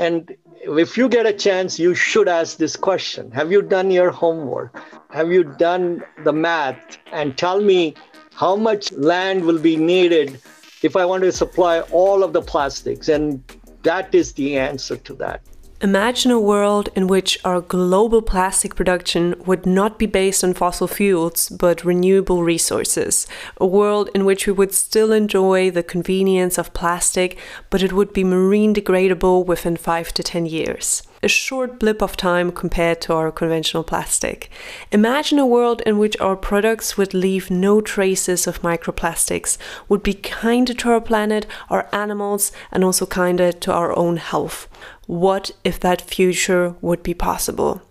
And 0.00 0.34
if 0.62 0.96
you 0.96 1.10
get 1.10 1.26
a 1.26 1.32
chance, 1.34 1.78
you 1.78 1.94
should 1.94 2.26
ask 2.26 2.56
this 2.56 2.74
question 2.74 3.30
Have 3.32 3.52
you 3.52 3.60
done 3.60 3.90
your 3.90 4.10
homework? 4.10 4.82
Have 5.10 5.30
you 5.30 5.44
done 5.44 6.02
the 6.24 6.32
math? 6.32 6.96
And 7.12 7.36
tell 7.36 7.60
me 7.60 7.94
how 8.32 8.56
much 8.56 8.92
land 8.92 9.44
will 9.44 9.58
be 9.58 9.76
needed 9.76 10.40
if 10.80 10.96
I 10.96 11.04
want 11.04 11.24
to 11.24 11.32
supply 11.32 11.80
all 11.92 12.24
of 12.24 12.32
the 12.32 12.40
plastics. 12.40 13.10
And 13.10 13.44
that 13.82 14.14
is 14.14 14.32
the 14.32 14.56
answer 14.56 14.96
to 14.96 15.14
that. 15.16 15.42
Imagine 15.82 16.30
a 16.30 16.38
world 16.38 16.90
in 16.94 17.06
which 17.06 17.38
our 17.42 17.62
global 17.62 18.20
plastic 18.20 18.74
production 18.74 19.34
would 19.46 19.64
not 19.64 19.98
be 19.98 20.04
based 20.04 20.44
on 20.44 20.52
fossil 20.52 20.86
fuels 20.86 21.48
but 21.48 21.86
renewable 21.86 22.42
resources. 22.42 23.26
A 23.56 23.66
world 23.66 24.10
in 24.14 24.26
which 24.26 24.46
we 24.46 24.52
would 24.52 24.74
still 24.74 25.10
enjoy 25.10 25.70
the 25.70 25.82
convenience 25.82 26.58
of 26.58 26.74
plastic, 26.74 27.38
but 27.70 27.82
it 27.82 27.94
would 27.94 28.12
be 28.12 28.24
marine 28.24 28.74
degradable 28.74 29.46
within 29.46 29.78
5 29.78 30.12
to 30.12 30.22
10 30.22 30.44
years 30.44 31.02
a 31.22 31.28
short 31.28 31.78
blip 31.78 32.02
of 32.02 32.16
time 32.16 32.50
compared 32.50 33.00
to 33.02 33.12
our 33.12 33.30
conventional 33.30 33.84
plastic. 33.84 34.50
Imagine 34.90 35.38
a 35.38 35.46
world 35.46 35.82
in 35.84 35.98
which 35.98 36.18
our 36.20 36.36
products 36.36 36.96
would 36.96 37.12
leave 37.12 37.50
no 37.50 37.80
traces 37.80 38.46
of 38.46 38.62
microplastics, 38.62 39.58
would 39.88 40.02
be 40.02 40.14
kinder 40.14 40.74
to 40.74 40.90
our 40.90 41.00
planet, 41.00 41.46
our 41.68 41.88
animals, 41.92 42.52
and 42.72 42.82
also 42.84 43.06
kinder 43.06 43.52
to 43.52 43.72
our 43.72 43.96
own 43.96 44.16
health. 44.16 44.68
What 45.06 45.50
if 45.64 45.78
that 45.80 46.00
future 46.00 46.74
would 46.80 47.02
be 47.02 47.14
possible? 47.14 47.82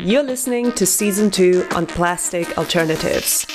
You're 0.00 0.22
listening 0.22 0.72
to 0.72 0.86
season 0.86 1.30
two 1.30 1.66
on 1.74 1.84
plastic 1.84 2.56
alternatives. 2.56 3.46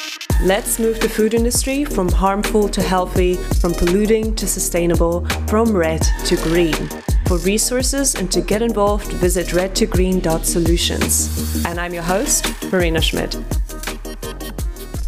Let's 0.44 0.78
move 0.78 1.00
the 1.00 1.10
food 1.10 1.34
industry 1.34 1.86
from 1.86 2.10
harmful 2.10 2.70
to 2.70 2.84
healthy, 2.84 3.34
from 3.60 3.74
polluting 3.74 4.36
to 4.36 4.46
sustainable, 4.46 5.26
from 5.48 5.76
red 5.76 6.04
to 6.26 6.36
green. 6.38 6.88
For 7.26 7.40
resources 7.40 8.14
and 8.14 8.32
to 8.32 8.42
get 8.42 8.62
involved, 8.62 9.12
visit 9.14 9.48
redtogreen.solutions. 9.48 11.66
And 11.66 11.80
I'm 11.80 11.96
your 11.96 12.04
host, 12.04 12.46
Marina 12.72 13.02
Schmidt. 13.02 13.36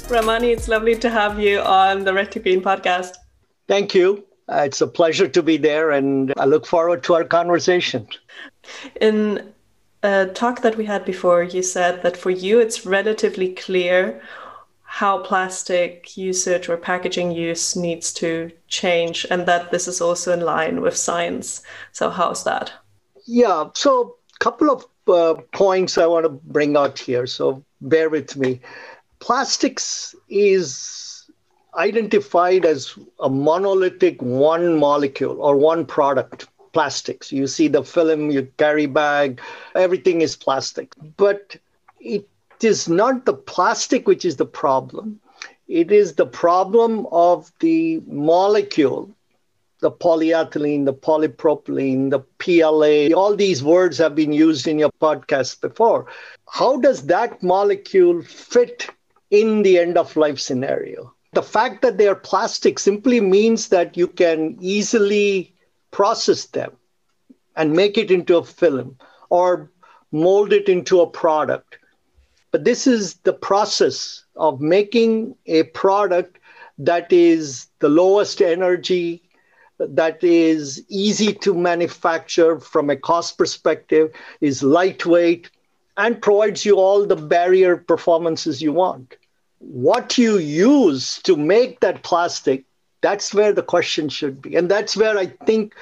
Ramani, 0.09 0.51
it's 0.51 0.67
lovely 0.67 0.95
to 0.95 1.09
have 1.11 1.39
you 1.39 1.59
on 1.59 2.03
the 2.03 2.13
Red 2.13 2.31
to 2.31 2.39
Green 2.39 2.63
podcast. 2.63 3.17
Thank 3.67 3.95
you. 3.95 4.23
Uh, 4.49 4.63
it's 4.65 4.81
a 4.81 4.87
pleasure 4.87 5.27
to 5.27 5.41
be 5.41 5.57
there, 5.57 5.91
and 5.91 6.33
I 6.37 6.45
look 6.45 6.65
forward 6.65 7.03
to 7.03 7.13
our 7.13 7.23
conversation. 7.23 8.07
In 8.99 9.53
a 10.03 10.27
talk 10.27 10.61
that 10.61 10.75
we 10.75 10.85
had 10.85 11.05
before, 11.05 11.43
you 11.43 11.63
said 11.63 12.03
that 12.03 12.17
for 12.17 12.29
you 12.29 12.59
it's 12.59 12.85
relatively 12.85 13.53
clear 13.53 14.21
how 14.83 15.17
plastic 15.19 16.15
usage 16.15 16.69
or 16.69 16.77
packaging 16.77 17.31
use 17.31 17.75
needs 17.75 18.13
to 18.13 18.51
change, 18.67 19.25
and 19.31 19.45
that 19.47 19.71
this 19.71 19.87
is 19.87 20.01
also 20.01 20.33
in 20.33 20.41
line 20.41 20.81
with 20.81 20.95
science. 20.95 21.63
So, 21.93 22.09
how's 22.09 22.43
that? 22.43 22.71
Yeah, 23.25 23.69
so 23.73 24.17
a 24.35 24.43
couple 24.43 24.69
of 24.69 24.85
uh, 25.07 25.41
points 25.53 25.97
I 25.97 26.05
want 26.05 26.25
to 26.25 26.29
bring 26.29 26.77
out 26.77 26.99
here. 26.99 27.25
So, 27.25 27.63
bear 27.81 28.09
with 28.09 28.35
me. 28.35 28.61
Plastics 29.19 30.13
is 30.29 31.12
identified 31.75 32.65
as 32.65 32.97
a 33.19 33.29
monolithic 33.29 34.21
one 34.21 34.77
molecule 34.77 35.41
or 35.41 35.55
one 35.55 35.85
product 35.85 36.47
plastics. 36.73 37.31
You 37.31 37.47
see 37.47 37.67
the 37.67 37.83
film 37.83 38.31
you 38.31 38.47
carry 38.57 38.85
bag 38.85 39.39
everything 39.75 40.21
is 40.21 40.35
plastic. 40.35 40.93
But 41.17 41.57
it 41.99 42.27
is 42.61 42.89
not 42.89 43.25
the 43.25 43.33
plastic 43.33 44.07
which 44.07 44.25
is 44.25 44.37
the 44.37 44.45
problem. 44.45 45.19
It 45.67 45.91
is 45.91 46.13
the 46.15 46.25
problem 46.25 47.07
of 47.11 47.51
the 47.59 48.01
molecule 48.07 49.09
the 49.79 49.91
polyethylene 49.91 50.85
the 50.85 50.93
polypropylene 50.93 52.09
the 52.09 52.19
pla 52.39 53.13
all 53.13 53.35
these 53.35 53.61
words 53.61 53.97
have 53.97 54.15
been 54.15 54.31
used 54.31 54.65
in 54.65 54.79
your 54.79 54.91
podcast 55.01 55.59
before. 55.59 56.05
How 56.49 56.77
does 56.77 57.05
that 57.07 57.43
molecule 57.43 58.21
fit 58.21 58.89
in 59.29 59.61
the 59.61 59.77
end 59.77 59.97
of 59.97 60.15
life 60.15 60.39
scenario 60.39 61.13
the 61.33 61.43
fact 61.43 61.81
that 61.81 61.97
they 61.97 62.07
are 62.07 62.15
plastic 62.15 62.79
simply 62.79 63.19
means 63.19 63.69
that 63.69 63.97
you 63.97 64.07
can 64.07 64.57
easily 64.59 65.53
process 65.91 66.45
them 66.45 66.71
and 67.55 67.73
make 67.73 67.97
it 67.97 68.11
into 68.11 68.37
a 68.37 68.43
film 68.43 68.97
or 69.29 69.71
mold 70.11 70.53
it 70.53 70.69
into 70.69 71.01
a 71.01 71.09
product. 71.09 71.77
But 72.51 72.65
this 72.65 72.85
is 72.85 73.15
the 73.23 73.33
process 73.33 74.23
of 74.35 74.61
making 74.61 75.35
a 75.47 75.63
product 75.63 76.39
that 76.77 77.11
is 77.11 77.67
the 77.79 77.89
lowest 77.89 78.41
energy, 78.41 79.23
that 79.79 80.23
is 80.23 80.83
easy 80.87 81.33
to 81.33 81.53
manufacture 81.53 82.59
from 82.59 82.89
a 82.89 82.95
cost 82.95 83.37
perspective, 83.37 84.11
is 84.39 84.63
lightweight, 84.63 85.49
and 85.97 86.21
provides 86.21 86.65
you 86.65 86.77
all 86.77 87.05
the 87.05 87.15
barrier 87.15 87.77
performances 87.77 88.61
you 88.61 88.71
want 88.71 89.15
what 89.63 90.17
you 90.17 90.37
use 90.37 91.21
to 91.23 91.37
make 91.37 91.79
that 91.79 92.03
plastic, 92.03 92.65
that's 93.01 93.33
where 93.33 93.53
the 93.53 93.63
question 93.63 94.09
should 94.09 94.41
be. 94.41 94.55
And 94.55 94.69
that's 94.69 94.97
where 94.97 95.17
I 95.17 95.27
think 95.45 95.73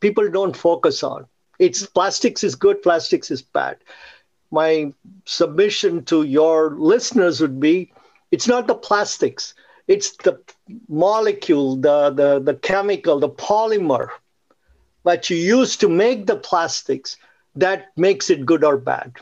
people 0.00 0.28
don't 0.30 0.56
focus 0.56 1.02
on. 1.02 1.26
It's 1.58 1.86
plastics 1.86 2.42
is 2.42 2.54
good, 2.54 2.82
plastics 2.82 3.30
is 3.30 3.42
bad. 3.42 3.76
My 4.50 4.92
submission 5.26 6.04
to 6.06 6.22
your 6.22 6.70
listeners 6.70 7.40
would 7.40 7.60
be 7.60 7.92
it's 8.30 8.48
not 8.48 8.66
the 8.66 8.74
plastics, 8.74 9.54
it's 9.86 10.16
the 10.16 10.40
molecule, 10.88 11.76
the, 11.76 12.10
the, 12.10 12.40
the 12.40 12.54
chemical, 12.54 13.20
the 13.20 13.28
polymer 13.28 14.08
that 15.04 15.30
you 15.30 15.36
use 15.36 15.76
to 15.76 15.88
make 15.88 16.26
the 16.26 16.36
plastics 16.36 17.16
that 17.54 17.88
makes 17.96 18.28
it 18.28 18.44
good 18.44 18.64
or 18.64 18.76
bad 18.76 19.14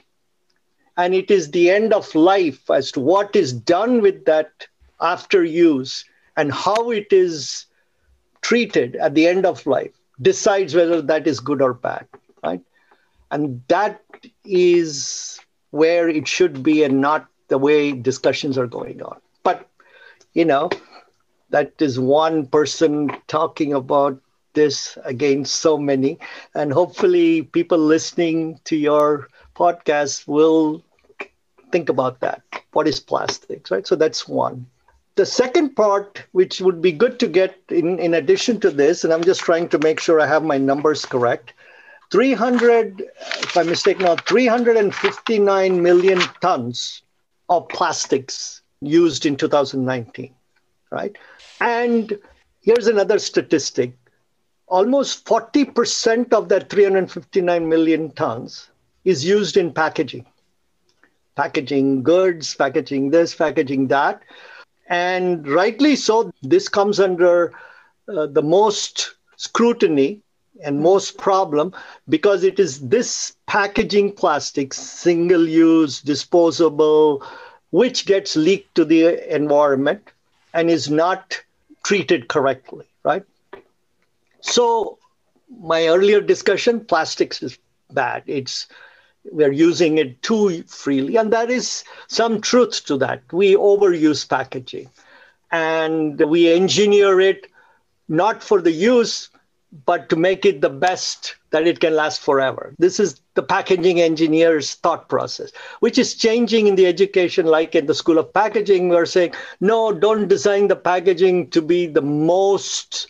and 0.96 1.14
it 1.14 1.30
is 1.30 1.50
the 1.50 1.70
end 1.70 1.92
of 1.92 2.14
life 2.14 2.70
as 2.70 2.92
to 2.92 3.00
what 3.00 3.34
is 3.34 3.52
done 3.52 4.00
with 4.00 4.24
that 4.24 4.66
after 5.00 5.44
use 5.44 6.04
and 6.36 6.52
how 6.52 6.90
it 6.90 7.08
is 7.12 7.66
treated 8.42 8.96
at 8.96 9.14
the 9.14 9.26
end 9.26 9.46
of 9.46 9.66
life 9.66 9.92
decides 10.20 10.74
whether 10.74 11.00
that 11.02 11.26
is 11.26 11.40
good 11.40 11.60
or 11.62 11.74
bad 11.74 12.06
right? 12.44 12.60
And 13.30 13.62
that 13.68 14.00
is 14.44 15.40
where 15.70 16.08
it 16.08 16.28
should 16.28 16.62
be 16.62 16.84
and 16.84 17.00
not 17.00 17.26
the 17.48 17.58
way 17.58 17.92
discussions 17.92 18.56
are 18.58 18.66
going 18.66 19.02
on. 19.02 19.20
But 19.42 19.68
you 20.34 20.44
know 20.44 20.70
that 21.50 21.72
is 21.80 21.98
one 21.98 22.46
person 22.46 23.10
talking 23.26 23.72
about 23.72 24.20
this 24.54 24.96
against 25.04 25.60
so 25.60 25.76
many. 25.76 26.18
And 26.54 26.72
hopefully 26.72 27.42
people 27.42 27.78
listening 27.78 28.60
to 28.64 28.76
your 28.76 29.28
podcast 29.54 30.26
will 30.26 30.82
think 31.72 31.88
about 31.88 32.20
that. 32.20 32.42
What 32.72 32.88
is 32.88 33.00
plastics, 33.00 33.70
right? 33.70 33.86
So 33.86 33.96
that's 33.96 34.28
one. 34.28 34.66
The 35.16 35.26
second 35.26 35.76
part, 35.76 36.24
which 36.32 36.60
would 36.60 36.82
be 36.82 36.92
good 36.92 37.18
to 37.20 37.28
get 37.28 37.56
in, 37.68 37.98
in 37.98 38.14
addition 38.14 38.60
to 38.60 38.70
this, 38.70 39.04
and 39.04 39.12
I'm 39.12 39.22
just 39.22 39.40
trying 39.40 39.68
to 39.68 39.78
make 39.78 40.00
sure 40.00 40.20
I 40.20 40.26
have 40.26 40.42
my 40.42 40.58
numbers 40.58 41.04
correct 41.04 41.54
300, 42.10 43.02
if 43.40 43.56
I'm 43.56 43.68
mistaken, 43.68 44.04
now 44.04 44.16
359 44.16 45.82
million 45.82 46.20
tons 46.40 47.02
of 47.48 47.68
plastics 47.68 48.62
used 48.80 49.26
in 49.26 49.36
2019, 49.36 50.32
right? 50.90 51.16
And 51.60 52.16
here's 52.60 52.86
another 52.86 53.18
statistic 53.18 53.96
almost 54.66 55.24
40% 55.26 56.32
of 56.32 56.48
that 56.48 56.70
359 56.70 57.68
million 57.68 58.10
tons 58.12 58.70
is 59.04 59.24
used 59.24 59.56
in 59.56 59.72
packaging. 59.72 60.24
Packaging 61.36 62.02
goods 62.02 62.54
packaging 62.54 63.10
this 63.10 63.34
packaging 63.34 63.88
that. 63.88 64.22
And 64.88 65.46
rightly 65.48 65.96
so 65.96 66.32
this 66.42 66.68
comes 66.68 67.00
under 67.00 67.52
uh, 68.08 68.26
the 68.26 68.42
most 68.42 69.14
scrutiny 69.36 70.20
and 70.62 70.80
most 70.80 71.18
problem 71.18 71.74
because 72.08 72.44
it 72.44 72.58
is 72.60 72.88
this 72.88 73.36
packaging 73.46 74.12
plastic, 74.12 74.72
single 74.72 75.48
use 75.48 76.00
disposable 76.00 77.22
which 77.70 78.06
gets 78.06 78.36
leaked 78.36 78.74
to 78.76 78.84
the 78.84 79.34
environment 79.34 80.12
and 80.52 80.70
is 80.70 80.88
not 80.90 81.42
treated 81.84 82.28
correctly 82.28 82.86
right? 83.04 83.24
So 84.40 84.98
my 85.60 85.86
earlier 85.88 86.20
discussion 86.20 86.84
plastics 86.84 87.42
is 87.42 87.58
bad. 87.90 88.22
It's 88.26 88.66
we're 89.32 89.52
using 89.52 89.98
it 89.98 90.22
too 90.22 90.62
freely 90.64 91.16
and 91.16 91.32
there 91.32 91.50
is 91.50 91.84
some 92.08 92.40
truth 92.40 92.84
to 92.84 92.96
that 92.96 93.22
we 93.32 93.54
overuse 93.54 94.28
packaging 94.28 94.88
and 95.50 96.20
we 96.20 96.52
engineer 96.52 97.20
it 97.20 97.46
not 98.08 98.42
for 98.42 98.60
the 98.60 98.72
use 98.72 99.30
but 99.86 100.08
to 100.08 100.16
make 100.16 100.44
it 100.44 100.60
the 100.60 100.70
best 100.70 101.34
that 101.50 101.66
it 101.66 101.80
can 101.80 101.94
last 101.94 102.20
forever. 102.20 102.74
This 102.78 103.00
is 103.00 103.20
the 103.34 103.42
packaging 103.42 104.00
engineer's 104.00 104.74
thought 104.74 105.08
process, 105.08 105.50
which 105.80 105.98
is 105.98 106.14
changing 106.14 106.66
in 106.66 106.76
the 106.76 106.86
education, 106.86 107.46
like 107.46 107.74
in 107.74 107.86
the 107.86 107.94
School 107.94 108.18
of 108.18 108.32
Packaging. 108.32 108.88
We're 108.88 109.06
saying, 109.06 109.34
no, 109.60 109.92
don't 109.92 110.28
design 110.28 110.68
the 110.68 110.76
packaging 110.76 111.50
to 111.50 111.60
be 111.60 111.86
the 111.86 112.02
most, 112.02 113.08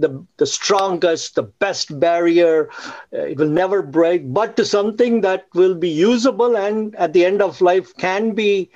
the, 0.00 0.24
the 0.36 0.46
strongest, 0.46 1.34
the 1.34 1.42
best 1.42 1.98
barrier. 1.98 2.70
Uh, 3.12 3.32
it 3.32 3.38
will 3.38 3.48
never 3.48 3.82
break, 3.82 4.32
but 4.32 4.56
to 4.56 4.64
something 4.64 5.20
that 5.22 5.46
will 5.54 5.74
be 5.74 5.88
usable 5.88 6.56
and 6.56 6.94
at 6.96 7.12
the 7.12 7.24
end 7.24 7.42
of 7.42 7.60
life 7.60 7.94
can 7.96 8.32
be 8.32 8.70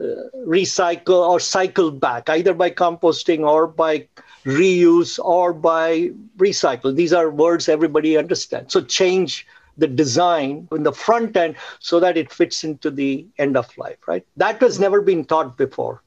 uh, 0.00 0.04
recycled 0.46 1.28
or 1.28 1.40
cycled 1.40 2.00
back, 2.00 2.28
either 2.28 2.54
by 2.54 2.70
composting 2.70 3.40
or 3.40 3.66
by 3.66 4.06
reuse 4.44 5.18
or 5.22 5.52
by 5.52 6.10
recycle. 6.38 6.94
These 6.94 7.12
are 7.12 7.30
words 7.30 7.68
everybody 7.68 8.16
understands. 8.16 8.72
So 8.72 8.80
change 8.80 9.46
the 9.76 9.86
design 9.86 10.68
in 10.72 10.82
the 10.82 10.92
front 10.92 11.36
end 11.36 11.56
so 11.78 12.00
that 12.00 12.16
it 12.16 12.32
fits 12.32 12.64
into 12.64 12.90
the 12.90 13.26
end 13.38 13.56
of 13.56 13.76
life, 13.76 13.98
right? 14.06 14.26
That 14.36 14.60
has 14.60 14.78
never 14.78 15.00
been 15.00 15.24
taught 15.24 15.56
before. 15.56 16.02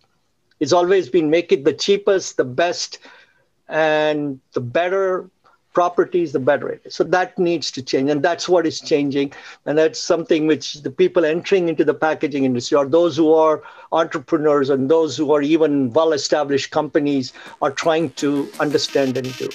It's 0.60 0.74
always 0.74 1.10
been 1.10 1.30
make 1.30 1.52
it 1.52 1.66
the 1.66 1.74
cheapest, 1.74 2.38
the 2.38 2.46
best, 2.46 3.00
and 3.74 4.40
the 4.54 4.62
better 4.62 5.30
properties, 5.74 6.32
the 6.32 6.40
better 6.40 6.70
it 6.70 6.82
is. 6.86 6.94
So 6.94 7.04
that 7.06 7.38
needs 7.40 7.72
to 7.72 7.82
change. 7.82 8.10
And 8.12 8.22
that's 8.22 8.48
what 8.48 8.68
is 8.68 8.80
changing. 8.80 9.34
And 9.66 9.76
that's 9.76 10.00
something 10.00 10.46
which 10.46 10.84
the 10.84 10.92
people 10.92 11.26
entering 11.26 11.68
into 11.68 11.84
the 11.84 11.96
packaging 11.96 12.46
industry 12.46 12.78
or 12.78 12.86
those 12.86 13.18
who 13.18 13.34
are 13.34 13.64
entrepreneurs 13.92 14.70
and 14.70 14.92
those 14.92 15.18
who 15.18 15.34
are 15.34 15.42
even 15.42 15.92
well 15.92 16.14
established 16.14 16.70
companies 16.70 17.34
are 17.64 17.72
trying 17.72 18.12
to 18.12 18.48
understand 18.60 19.18
and 19.18 19.36
do. 19.38 19.50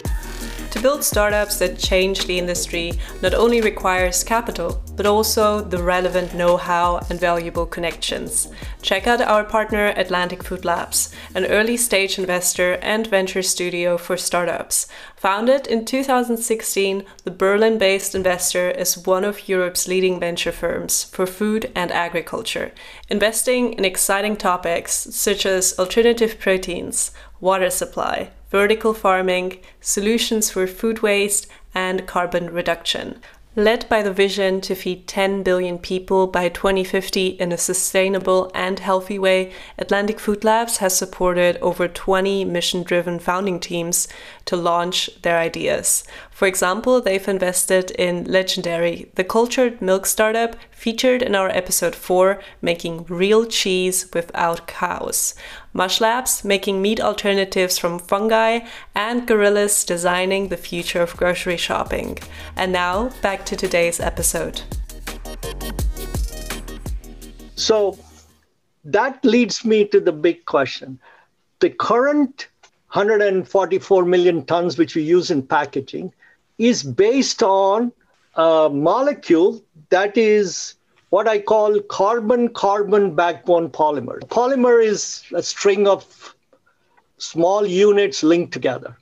To 0.73 0.83
build 0.83 1.05
startups 1.05 1.61
that 1.61 1.79
change 1.79 2.27
the 2.27 2.39
industry 2.39 2.95
not 3.23 3.35
only 3.35 3.61
requires 3.61 4.25
capital, 4.25 4.83
but 4.99 5.07
also 5.07 5.61
the 5.61 5.81
relevant 5.81 6.35
know 6.35 6.57
how 6.57 6.97
and 7.09 7.21
valuable 7.21 7.65
connections. 7.65 8.49
Check 8.83 9.07
out 9.07 9.21
our 9.21 9.45
partner 9.45 9.95
Atlantic 9.97 10.43
Food 10.43 10.65
Labs, 10.65 11.15
an 11.37 11.47
early 11.47 11.77
stage 11.77 12.19
investor 12.19 12.73
and 12.83 13.07
venture 13.07 13.43
studio 13.43 13.97
for 13.97 14.17
startups. 14.17 14.89
Founded 15.15 15.69
in 15.69 15.85
2016, 15.85 17.05
the 17.23 17.31
Berlin 17.31 17.79
based 17.79 18.17
investor 18.17 18.71
is 18.73 19.07
one 19.07 19.23
of 19.23 19.49
Europe's 19.49 19.87
leading 19.87 20.19
venture 20.19 20.51
firms 20.51 21.05
for 21.05 21.27
food 21.27 21.71
and 21.77 21.93
agriculture, 21.93 22.73
investing 23.09 23.75
in 23.75 23.85
exciting 23.85 24.37
topics 24.37 24.93
such 24.93 25.47
as 25.47 25.79
alternative 25.79 26.41
proteins, 26.41 27.13
water 27.41 27.71
supply, 27.71 28.31
vertical 28.51 28.95
farming, 28.95 29.61
solutions 29.81 30.51
for 30.51 30.67
food 30.67 31.03
waste, 31.03 31.47
and 31.73 32.05
carbon 32.07 32.51
reduction. 32.51 33.21
Led 33.59 33.89
by 33.89 34.05
the 34.05 34.13
vision 34.13 34.61
to 34.61 34.77
feed 34.77 35.09
10 35.09 35.43
billion 35.43 35.81
people 35.81 36.29
by 36.29 36.49
2050 36.49 37.27
in 37.41 37.51
a 37.51 37.59
sustainable 37.59 38.53
and 38.55 38.79
healthy 38.79 39.19
way, 39.19 39.53
Atlantic 39.77 40.21
Food 40.21 40.45
Labs 40.45 40.77
has 40.77 40.97
supported 40.97 41.57
over 41.57 41.89
20 41.89 42.45
mission 42.45 42.85
driven 42.85 43.19
founding 43.19 43.59
teams 43.59 44.07
to 44.45 44.55
launch 44.55 45.11
their 45.23 45.39
ideas. 45.39 46.05
For 46.31 46.47
example, 46.47 47.01
they've 47.01 47.27
invested 47.27 47.91
in 47.91 48.27
Legendairy, 48.27 49.13
the 49.17 49.25
cultured 49.25 49.83
milk 49.83 50.07
startup 50.07 50.55
featured 50.79 51.23
in 51.23 51.35
our 51.35 51.49
episode 51.49 51.97
4, 51.97 52.41
making 52.63 53.05
real 53.09 53.45
cheese 53.45 54.07
without 54.15 54.69
cows. 54.69 55.35
Mush 55.73 56.01
Labs, 56.01 56.45
making 56.45 56.81
meat 56.81 57.01
alternatives 57.01 57.79
from 57.79 57.99
fungi, 57.99 58.61
and 58.95 59.27
Gorillas, 59.27 59.85
designing 59.85 60.49
the 60.49 60.57
future 60.57 61.03
of 61.03 61.17
grocery 61.17 61.57
shopping. 61.57 62.17
And 62.55 62.71
now, 62.71 63.11
back 63.23 63.45
to 63.47 63.57
today's 63.57 63.99
episode. 63.99 64.63
So, 67.57 67.99
that 68.85 69.25
leads 69.25 69.65
me 69.65 69.85
to 69.87 69.99
the 69.99 70.13
big 70.13 70.45
question. 70.45 71.01
The 71.59 71.71
current 71.71 72.47
144 72.93 74.05
million 74.05 74.45
tons 74.45 74.79
which 74.79 74.95
we 74.95 75.03
use 75.03 75.33
in 75.33 75.43
packaging 75.43 76.15
is 76.59 76.85
based 76.85 77.43
on 77.43 77.91
a 78.37 78.71
molecule 78.73 79.61
that 79.91 80.17
is 80.17 80.75
what 81.11 81.27
I 81.27 81.39
call 81.39 81.81
carbon 81.83 82.49
carbon 82.49 83.15
backbone 83.15 83.71
polymer. 83.71 84.21
Polymer 84.29 84.85
is 84.85 85.25
a 85.35 85.43
string 85.43 85.89
of 85.89 86.35
small 87.17 87.67
units 87.67 88.23
linked 88.23 88.53
together. 88.53 88.97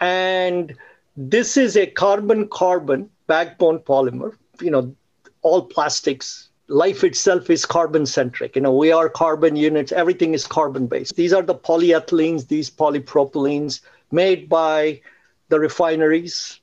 And 0.00 0.74
this 1.16 1.56
is 1.56 1.76
a 1.76 1.86
carbon 1.86 2.48
carbon 2.48 3.10
backbone 3.26 3.78
polymer. 3.80 4.36
You 4.60 4.70
know, 4.70 4.94
all 5.42 5.62
plastics, 5.62 6.48
life 6.68 7.04
itself 7.04 7.50
is 7.50 7.64
carbon 7.64 8.06
centric. 8.06 8.56
You 8.56 8.62
know, 8.62 8.74
we 8.74 8.92
are 8.92 9.08
carbon 9.08 9.56
units, 9.56 9.92
everything 9.92 10.34
is 10.34 10.46
carbon 10.46 10.86
based. 10.86 11.16
These 11.16 11.32
are 11.32 11.42
the 11.42 11.54
polyethylenes, 11.54 12.48
these 12.48 12.70
polypropylenes 12.70 13.80
made 14.10 14.48
by 14.48 15.00
the 15.48 15.60
refineries 15.60 16.60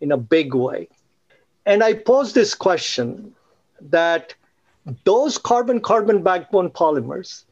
in 0.00 0.12
a 0.12 0.16
big 0.16 0.54
way. 0.54 0.88
And 1.68 1.84
I 1.84 1.92
pose 1.92 2.32
this 2.32 2.54
question 2.54 3.34
that 3.78 4.34
those 5.04 5.36
carbon 5.36 5.80
carbon 5.80 6.22
backbone 6.22 6.70
polymers 6.70 7.44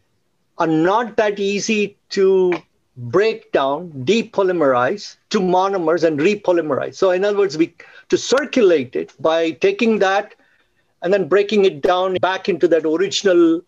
are 0.57 0.67
not 0.67 1.19
that 1.19 1.39
easy 1.39 1.99
to 2.17 2.55
break 2.97 3.53
down, 3.53 3.93
depolymerize 4.07 5.17
to 5.29 5.39
monomers 5.39 6.03
and 6.03 6.19
repolymerize. 6.19 6.95
So, 6.95 7.11
in 7.11 7.27
other 7.27 7.37
words, 7.37 7.59
we 7.59 7.75
to 8.09 8.17
circulate 8.17 8.97
it 8.97 9.13
by 9.21 9.51
taking 9.51 9.99
that 9.99 10.35
and 11.03 11.13
then 11.13 11.29
breaking 11.29 11.67
it 11.67 11.83
down 11.83 12.15
back 12.15 12.49
into 12.49 12.67
that 12.69 12.87
original 12.87 13.61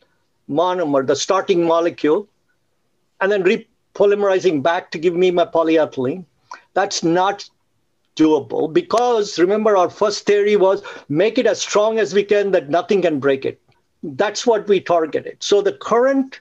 monomer, 0.49 1.07
the 1.07 1.14
starting 1.14 1.67
molecule, 1.67 2.26
and 3.21 3.31
then 3.31 3.45
repolymerizing 3.45 4.62
back 4.62 4.90
to 4.93 4.99
give 4.99 5.14
me 5.14 5.31
my 5.31 5.45
polyethylene. 5.45 6.25
That's 6.73 7.05
not 7.05 7.50
doable 8.18 8.72
because 8.72 9.38
remember 9.38 9.76
our 9.76 9.90
first 9.90 10.26
theory 10.26 10.56
was 10.56 10.82
make 11.08 11.38
it 11.38 11.46
as 11.46 11.60
strong 11.60 11.98
as 11.98 12.14
we 12.14 12.25
can 12.25 12.50
that 12.50 12.68
nothing 12.68 13.02
can 13.02 13.18
break 13.20 13.44
it. 13.44 13.60
That's 14.02 14.46
what 14.46 14.68
we 14.68 14.80
targeted. 14.80 15.42
So 15.42 15.62
the 15.62 15.72
current 15.72 16.40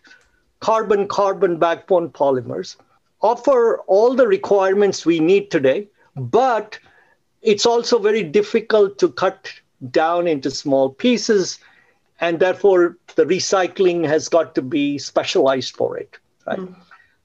carbon 0.59 1.07
carbon 1.07 1.57
backbone 1.57 2.09
polymers 2.09 2.75
offer 3.21 3.79
all 3.87 4.15
the 4.15 4.27
requirements 4.27 5.05
we 5.05 5.19
need 5.19 5.51
today 5.51 5.87
but 6.15 6.79
it's 7.41 7.65
also 7.65 7.99
very 7.99 8.23
difficult 8.23 8.97
to 8.97 9.09
cut 9.09 9.51
down 9.91 10.27
into 10.27 10.49
small 10.49 10.89
pieces 10.89 11.59
and 12.19 12.39
therefore 12.39 12.97
the 13.15 13.25
recycling 13.25 14.05
has 14.05 14.27
got 14.27 14.55
to 14.55 14.61
be 14.61 14.97
specialized 14.97 15.75
for 15.75 15.97
it 15.97 16.17
right? 16.47 16.59
Mm. 16.59 16.75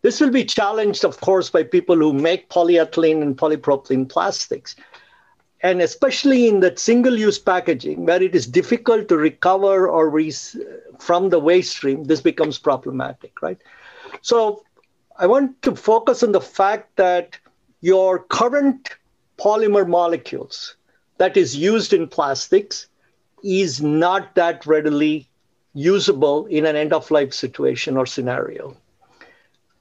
This 0.02 0.20
will 0.20 0.30
be 0.30 0.44
challenged, 0.44 1.04
of 1.04 1.20
course, 1.20 1.48
by 1.48 1.62
people 1.62 1.96
who 1.96 2.12
make 2.12 2.48
polyethylene 2.48 3.22
and 3.22 3.36
polypropylene 3.36 4.08
plastics. 4.08 4.76
and 5.62 5.80
especially 5.80 6.48
in 6.48 6.60
that 6.60 6.78
single 6.78 7.16
use 7.16 7.38
packaging 7.38 8.04
where 8.04 8.22
it 8.22 8.34
is 8.34 8.46
difficult 8.46 9.08
to 9.08 9.16
recover 9.16 9.88
or 9.88 10.10
re- 10.10 10.34
from 10.98 11.28
the 11.28 11.38
waste 11.38 11.76
stream 11.76 12.04
this 12.04 12.20
becomes 12.20 12.58
problematic 12.58 13.40
right 13.42 13.60
so 14.20 14.62
i 15.18 15.26
want 15.26 15.60
to 15.62 15.74
focus 15.76 16.22
on 16.22 16.32
the 16.32 16.40
fact 16.40 16.96
that 16.96 17.38
your 17.80 18.18
current 18.18 18.90
polymer 19.38 19.86
molecules 19.88 20.76
that 21.18 21.36
is 21.36 21.56
used 21.56 21.92
in 21.92 22.08
plastics 22.08 22.88
is 23.44 23.80
not 23.80 24.34
that 24.34 24.66
readily 24.66 25.28
usable 25.74 26.46
in 26.46 26.66
an 26.66 26.76
end 26.76 26.92
of 26.92 27.10
life 27.10 27.32
situation 27.32 27.96
or 27.96 28.06
scenario 28.06 28.76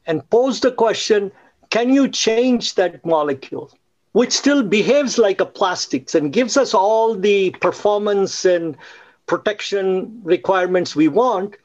and 0.05 0.27
pose 0.29 0.59
the 0.61 0.71
question 0.71 1.31
can 1.69 1.93
you 1.93 2.07
change 2.07 2.75
that 2.75 3.05
molecule 3.05 3.71
which 4.11 4.31
still 4.31 4.63
behaves 4.63 5.17
like 5.17 5.39
a 5.39 5.45
plastics 5.45 6.15
and 6.15 6.33
gives 6.33 6.57
us 6.57 6.73
all 6.73 7.15
the 7.15 7.51
performance 7.61 8.45
and 8.45 8.75
protection 9.25 10.19
requirements 10.23 10.95
we 10.95 11.07
want. 11.07 11.55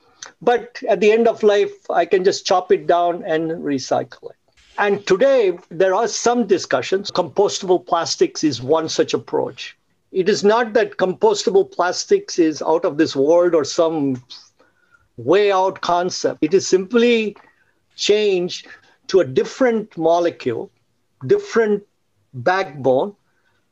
But 0.40 0.80
at 0.88 1.00
the 1.00 1.10
end 1.10 1.26
of 1.26 1.42
life, 1.42 1.90
I 1.90 2.04
can 2.06 2.24
just 2.24 2.46
chop 2.46 2.70
it 2.70 2.86
down 2.86 3.22
and 3.24 3.50
recycle 3.62 4.30
it. 4.30 4.36
And 4.78 5.06
today, 5.06 5.58
there 5.70 5.94
are 5.94 6.06
some 6.06 6.46
discussions. 6.46 7.10
Compostable 7.10 7.84
plastics 7.84 8.44
is 8.44 8.62
one 8.62 8.88
such 8.88 9.14
approach. 9.14 9.76
It 10.12 10.28
is 10.28 10.44
not 10.44 10.72
that 10.74 10.96
compostable 10.98 11.70
plastics 11.70 12.38
is 12.38 12.62
out 12.62 12.84
of 12.84 12.98
this 12.98 13.16
world 13.16 13.54
or 13.54 13.64
some 13.64 14.22
way 15.16 15.50
out 15.50 15.80
concept. 15.80 16.38
It 16.42 16.54
is 16.54 16.66
simply 16.66 17.36
changed 17.96 18.68
to 19.08 19.20
a 19.20 19.24
different 19.24 19.96
molecule, 19.96 20.70
different 21.26 21.82
backbone 22.32 23.14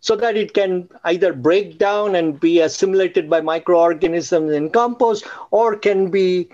so 0.01 0.17
that 0.17 0.37
it 0.37 0.53
can 0.53 0.89
either 1.05 1.33
break 1.33 1.79
down 1.79 2.15
and 2.15 2.39
be 2.39 2.61
assimilated 2.61 3.31
by 3.31 3.41
microorganisms 3.41 4.53
in 4.53 4.69
compost 4.71 5.27
or 5.51 5.77
can 5.77 6.11
be 6.11 6.49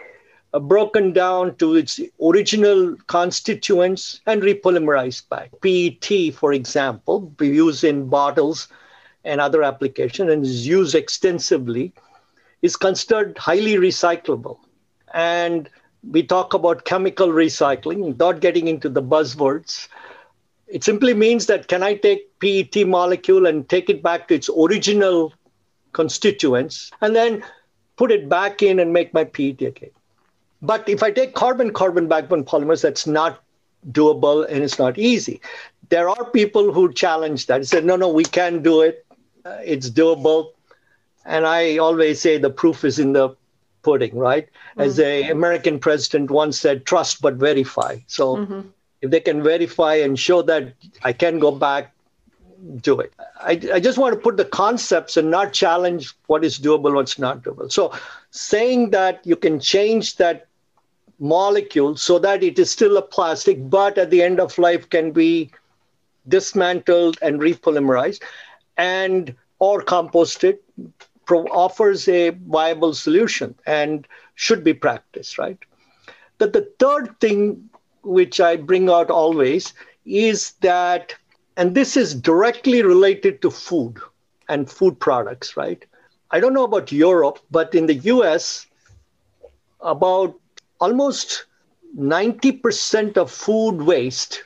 uh, 0.53 0.59
broken 0.59 1.13
down 1.13 1.55
to 1.57 1.75
its 1.75 2.01
original 2.23 2.97
constituents 3.07 4.21
and 4.27 4.43
repolymerized 4.43 5.29
back. 5.29 5.51
PET, 5.63 6.35
for 6.35 6.53
example, 6.53 7.33
we 7.39 7.49
use 7.49 7.83
in 7.85 8.09
bottles 8.09 8.69
and 9.25 9.41
other 9.41 9.63
applications 9.63 10.31
and 10.31 10.45
is 10.45 10.67
used 10.67 10.95
extensively, 10.95 11.93
is 12.63 12.77
considered 12.77 13.37
highly 13.39 13.75
recyclable. 13.75 14.59
And 15.13 15.69
we 16.09 16.23
talk 16.23 16.55
about 16.55 16.85
chemical 16.85 17.29
recycling, 17.29 17.99
without 17.99 18.41
getting 18.41 18.69
into 18.69 18.89
the 18.89 19.03
buzzwords. 19.03 19.89
It 20.67 20.85
simply 20.85 21.15
means 21.15 21.47
that 21.47 21.69
can 21.69 21.83
I 21.83 21.95
take 21.95 22.39
PET 22.39 22.87
molecule 22.87 23.47
and 23.47 23.69
take 23.69 23.91
it 23.91 24.03
back 24.03 24.29
to 24.29 24.35
its 24.35 24.49
original 24.49 25.33
constituents 25.93 26.91
and 27.01 27.15
then 27.15 27.43
put 27.97 28.13
it 28.13 28.29
back 28.29 28.63
in 28.63 28.79
and 28.79 28.93
make 28.93 29.13
my 29.13 29.25
PET 29.25 29.61
again. 29.63 29.91
But 30.63 30.89
if 30.89 31.03
I 31.03 31.11
take 31.11 31.35
carbon 31.35 31.73
carbon 31.73 32.07
backbone 32.07 32.45
polymers, 32.45 32.83
that's 32.83 33.07
not 33.07 33.43
doable 33.91 34.47
and 34.49 34.63
it's 34.63 34.79
not 34.79 34.99
easy. 34.99 35.41
There 35.89 36.09
are 36.09 36.25
people 36.31 36.73
who 36.73 36.93
challenge 36.93 37.47
that. 37.47 37.57
and 37.57 37.69
Said, 37.69 37.85
no, 37.85 37.97
no, 37.97 38.09
we 38.09 38.25
can 38.25 38.63
do 38.63 38.83
it. 38.83 39.05
Uh, 39.45 39.59
it's 39.65 39.91
doable. 39.91 40.53
And 41.25 41.47
I 41.47 41.79
always 41.79 42.21
say 42.21 42.39
the 42.39 42.51
proof 42.51 42.85
is 42.85 42.99
in 42.99 43.13
the 43.13 43.37
pudding, 43.83 44.17
right? 44.17 44.47
Mm-hmm. 44.47 44.81
As 44.81 44.99
a 45.01 45.31
American 45.31 45.79
president 45.79 46.31
once 46.31 46.59
said, 46.59 46.87
trust 46.87 47.23
but 47.23 47.35
verify. 47.35 47.99
So 48.07 48.37
mm-hmm 48.37 48.69
if 49.01 49.11
they 49.11 49.21
can 49.21 49.43
verify 49.43 49.95
and 49.95 50.19
show 50.19 50.43
that 50.43 50.75
I 51.03 51.13
can 51.13 51.39
go 51.39 51.51
back, 51.51 51.93
do 52.83 53.01
it. 53.01 53.13
I, 53.41 53.53
I 53.73 53.81
just 53.81 53.97
want 53.97 54.15
to 54.15 54.21
put 54.21 54.37
the 54.37 54.45
concepts 54.45 55.17
and 55.17 55.31
not 55.31 55.55
challenge 55.55 56.13
what 56.27 56.45
is 56.45 56.59
doable, 56.59 56.95
what's 56.95 57.19
not 57.19 57.43
doable. 57.43 57.73
So 57.73 57.93
saying 58.31 58.91
that 58.91 59.27
you 59.27 59.37
can 59.37 59.61
change 59.61 60.17
that 60.17 60.47
molecule 61.19 61.97
so 61.97 62.19
that 62.19 62.43
it 62.43 62.59
is 62.59 62.71
still 62.71 62.99
a 62.99 63.03
plastic, 63.03 63.71
but 63.71 63.97
at 63.97 64.11
the 64.11 64.23
end 64.23 64.41
of 64.41 64.59
life 64.59 64.89
can 64.91 65.13
be 65.13 65.51
dismantled 66.29 67.17
and 67.23 67.41
repolymerized 67.41 68.23
and 68.77 69.35
or 69.59 69.83
composted 69.83 70.59
pro- 71.31 71.47
offers 71.53 72.09
a 72.09 72.31
viable 72.31 72.93
solution 72.93 73.55
and 73.65 74.05
should 74.35 74.65
be 74.65 74.75
practiced, 74.75 75.39
right? 75.39 75.59
That 76.39 76.53
the 76.53 76.69
third 76.81 77.21
thing 77.21 77.71
which 78.03 78.41
I 78.41 78.57
bring 78.57 78.91
out 78.91 79.11
always 79.11 79.73
is 80.05 80.55
that, 80.63 81.15
and 81.57 81.73
this 81.77 81.97
is 81.97 82.17
directly 82.17 82.83
related 82.83 83.41
to 83.43 83.51
food 83.51 83.99
and 84.49 84.69
food 84.69 84.99
products, 84.99 85.57
right? 85.57 85.85
I 86.33 86.41
don't 86.41 86.53
know 86.53 86.65
about 86.65 86.91
Europe, 86.91 87.39
but 87.49 87.77
in 87.77 87.87
the 87.87 88.01
US, 88.15 88.67
about 89.81 90.35
almost 90.81 91.45
90% 91.97 93.17
of 93.17 93.31
food 93.31 93.83
waste 93.83 94.43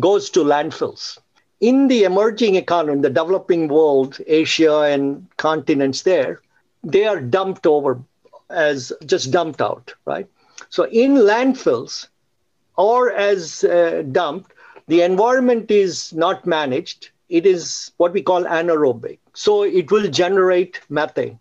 goes 0.00 0.30
to 0.30 0.40
landfills. 0.40 1.18
In 1.62 1.88
the 1.88 2.04
emerging 2.04 2.56
economy, 2.56 3.00
the 3.00 3.10
developing 3.10 3.68
world, 3.68 4.18
Asia 4.26 4.80
and 4.82 5.26
continents 5.38 6.02
there, 6.02 6.42
they 6.84 7.06
are 7.06 7.20
dumped 7.22 7.66
over 7.66 8.02
as 8.50 8.92
just 9.06 9.30
dumped 9.32 9.62
out, 9.62 9.94
right? 10.04 10.28
So 10.70 10.84
in 10.88 11.14
landfills, 11.14 12.08
or 12.76 13.12
as 13.12 13.64
uh, 13.64 14.02
dumped, 14.12 14.52
the 14.88 15.02
environment 15.02 15.70
is 15.70 16.12
not 16.12 16.46
managed. 16.46 17.10
It 17.30 17.46
is 17.46 17.92
what 17.98 18.12
we 18.12 18.22
call 18.22 18.44
anaerobic. 18.44 19.18
So 19.34 19.62
it 19.62 19.90
will 19.90 20.08
generate 20.10 20.80
methane, 20.90 21.38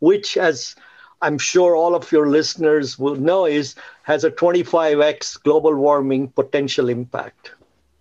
which, 0.00 0.36
as 0.36 0.76
I'm 1.22 1.38
sure 1.38 1.76
all 1.76 1.94
of 1.94 2.12
your 2.12 2.28
listeners 2.28 2.98
will 2.98 3.16
know, 3.16 3.46
is 3.46 3.74
has 4.04 4.24
a 4.24 4.30
25x 4.30 5.36
global 5.42 5.74
warming 5.74 6.28
potential 6.28 6.88
impact. 6.88 7.52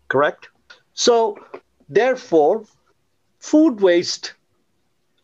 Correct? 0.10 0.51
So, 0.94 1.38
therefore, 1.90 2.66
food 3.40 3.82
waste 3.82 4.34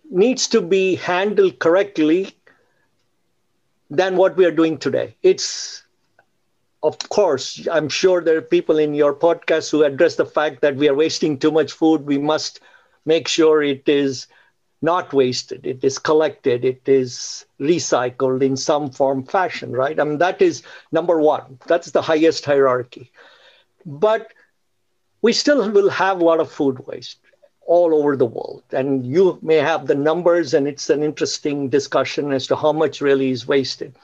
needs 0.10 0.48
to 0.48 0.62
be 0.62 0.96
handled 0.96 1.60
correctly 1.60 2.36
than 3.90 4.16
what 4.18 4.36
we 4.38 4.46
are 4.46 4.52
doing 4.52 4.78
today. 4.78 5.16
It's 5.22 5.84
of 6.84 6.98
course, 7.10 7.68
I'm 7.72 7.90
sure 7.90 8.22
there 8.22 8.38
are 8.38 8.42
people 8.42 8.78
in 8.78 8.94
your 8.94 9.14
podcast 9.14 9.72
who 9.72 9.84
address 9.84 10.16
the 10.16 10.26
fact 10.26 10.62
that 10.62 10.76
we 10.76 10.88
are 10.88 10.94
wasting 10.96 11.38
too 11.38 11.52
much 11.52 11.72
food. 11.72 12.06
We 12.06 12.18
must 12.18 12.60
make 13.06 13.28
sure 13.28 13.62
it 13.64 13.88
is 13.88 14.28
not 14.82 15.14
wasted, 15.14 15.66
it 15.66 15.84
is 15.84 15.98
collected, 15.98 16.64
it 16.64 16.82
is 16.88 17.46
recycled 17.60 18.42
in 18.44 18.56
some 18.56 18.90
form, 18.92 19.24
fashion, 19.24 19.72
right? 19.72 20.00
I 20.00 20.04
mean, 20.04 20.20
that 20.20 20.42
is 20.42 20.62
number 20.92 21.20
one. 21.20 21.60
That's 21.68 21.92
the 21.92 22.02
highest 22.02 22.46
hierarchy. 22.46 23.12
But 23.86 24.32
we 25.22 25.34
still 25.34 25.70
will 25.72 25.90
have 25.90 26.22
a 26.22 26.24
lot 26.24 26.40
of 26.40 26.52
food 26.52 26.86
waste 26.88 27.20
all 27.66 27.94
over 27.94 28.16
the 28.16 28.26
world. 28.26 28.64
And 28.72 29.06
you 29.06 29.38
may 29.42 29.56
have 29.56 29.88
the 29.88 29.96
numbers, 29.96 30.54
and 30.54 30.68
it's 30.68 30.90
an 30.90 31.04
interesting 31.04 31.70
discussion 31.70 32.32
as 32.32 32.48
to 32.48 32.56
how 32.56 32.72
much 32.72 33.02
really 33.02 33.32
is 33.32 33.48
wasted. 33.48 33.96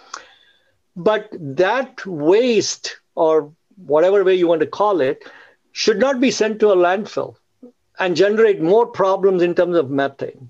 But 0.96 1.30
that 1.32 2.06
waste, 2.06 2.98
or 3.16 3.52
whatever 3.78 4.24
way 4.24 4.36
you 4.36 4.48
want 4.48 4.62
to 4.62 4.68
call 4.68 5.02
it, 5.02 5.24
should 5.72 6.00
not 6.00 6.20
be 6.20 6.30
sent 6.30 6.60
to 6.60 6.72
a 6.72 6.76
landfill 6.76 7.36
and 8.00 8.16
generate 8.16 8.62
more 8.62 8.86
problems 8.86 9.42
in 9.42 9.56
terms 9.56 9.78
of 9.78 9.90
methane. 9.90 10.50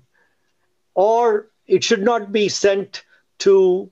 Or 0.94 1.48
it 1.66 1.84
should 1.84 2.02
not 2.02 2.32
be 2.32 2.48
sent 2.48 3.04
to 3.40 3.90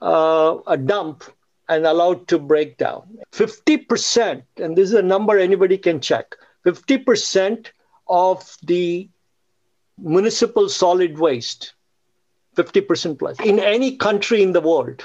uh, 0.00 0.58
a 0.66 0.76
dump 0.76 1.24
and 1.72 1.86
allowed 1.86 2.28
to 2.28 2.38
break 2.38 2.76
down. 2.76 3.18
50%, 3.32 4.42
and 4.58 4.76
this 4.76 4.90
is 4.90 4.94
a 4.94 5.02
number 5.02 5.38
anybody 5.38 5.78
can 5.78 6.00
check 6.00 6.36
50% 6.66 7.68
of 8.08 8.56
the 8.62 9.08
municipal 9.98 10.68
solid 10.68 11.18
waste, 11.18 11.72
50% 12.56 13.18
plus, 13.18 13.40
in 13.40 13.58
any 13.58 13.96
country 13.96 14.42
in 14.42 14.52
the 14.52 14.60
world 14.60 15.02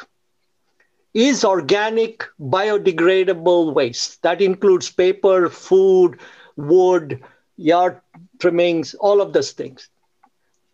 is 1.13 1.43
organic 1.45 2.25
biodegradable 2.39 3.73
waste. 3.73 4.21
That 4.21 4.41
includes 4.41 4.91
paper, 4.91 5.49
food, 5.49 6.19
wood, 6.57 7.23
yard 7.55 8.01
trimmings, 8.39 8.93
all 8.93 9.21
of 9.21 9.33
those 9.33 9.51
things. 9.51 9.89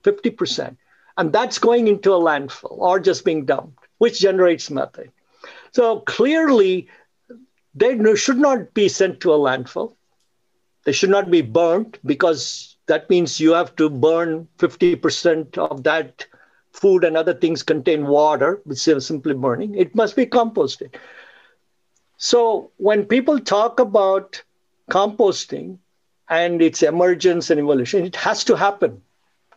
50%. 0.04 0.76
And 1.18 1.32
that's 1.32 1.60
going 1.60 1.88
into 1.88 2.12
a 2.14 2.20
landfill 2.20 2.78
or 2.78 3.00
just 3.00 3.24
being 3.24 3.46
dumped, 3.46 3.88
which 4.00 4.20
generates 4.20 4.70
methane. 4.72 5.12
So 5.74 6.00
clearly, 6.02 6.88
they 7.76 8.16
should 8.16 8.38
not 8.38 8.74
be 8.74 8.88
sent 8.88 9.20
to 9.22 9.34
a 9.34 9.38
landfill. 9.38 9.96
They 10.86 10.92
should 10.92 11.10
not 11.10 11.32
be 11.32 11.42
burnt 11.42 12.00
because 12.06 12.76
that 12.88 13.10
means 13.10 13.40
you 13.40 13.54
have 13.54 13.76
to 13.78 13.90
burn 13.90 14.48
50% 14.58 15.58
of 15.58 15.84
that 15.84 16.26
food 16.72 17.04
and 17.04 17.16
other 17.16 17.34
things 17.34 17.64
contain 17.64 18.08
water, 18.08 18.62
which 18.66 18.88
is 18.88 19.06
simply 19.06 19.34
burning, 19.34 19.76
it 19.76 19.96
must 19.96 20.16
be 20.16 20.26
composted. 20.26 20.96
So 22.18 22.72
when 22.78 23.06
people 23.06 23.40
talk 23.40 23.80
about 23.80 24.44
composting 24.90 25.78
and 26.30 26.62
its 26.62 26.84
emergence 26.84 27.50
and 27.50 27.60
evolution. 27.60 28.06
It 28.06 28.16
has 28.16 28.44
to 28.46 28.56
happen 28.56 29.02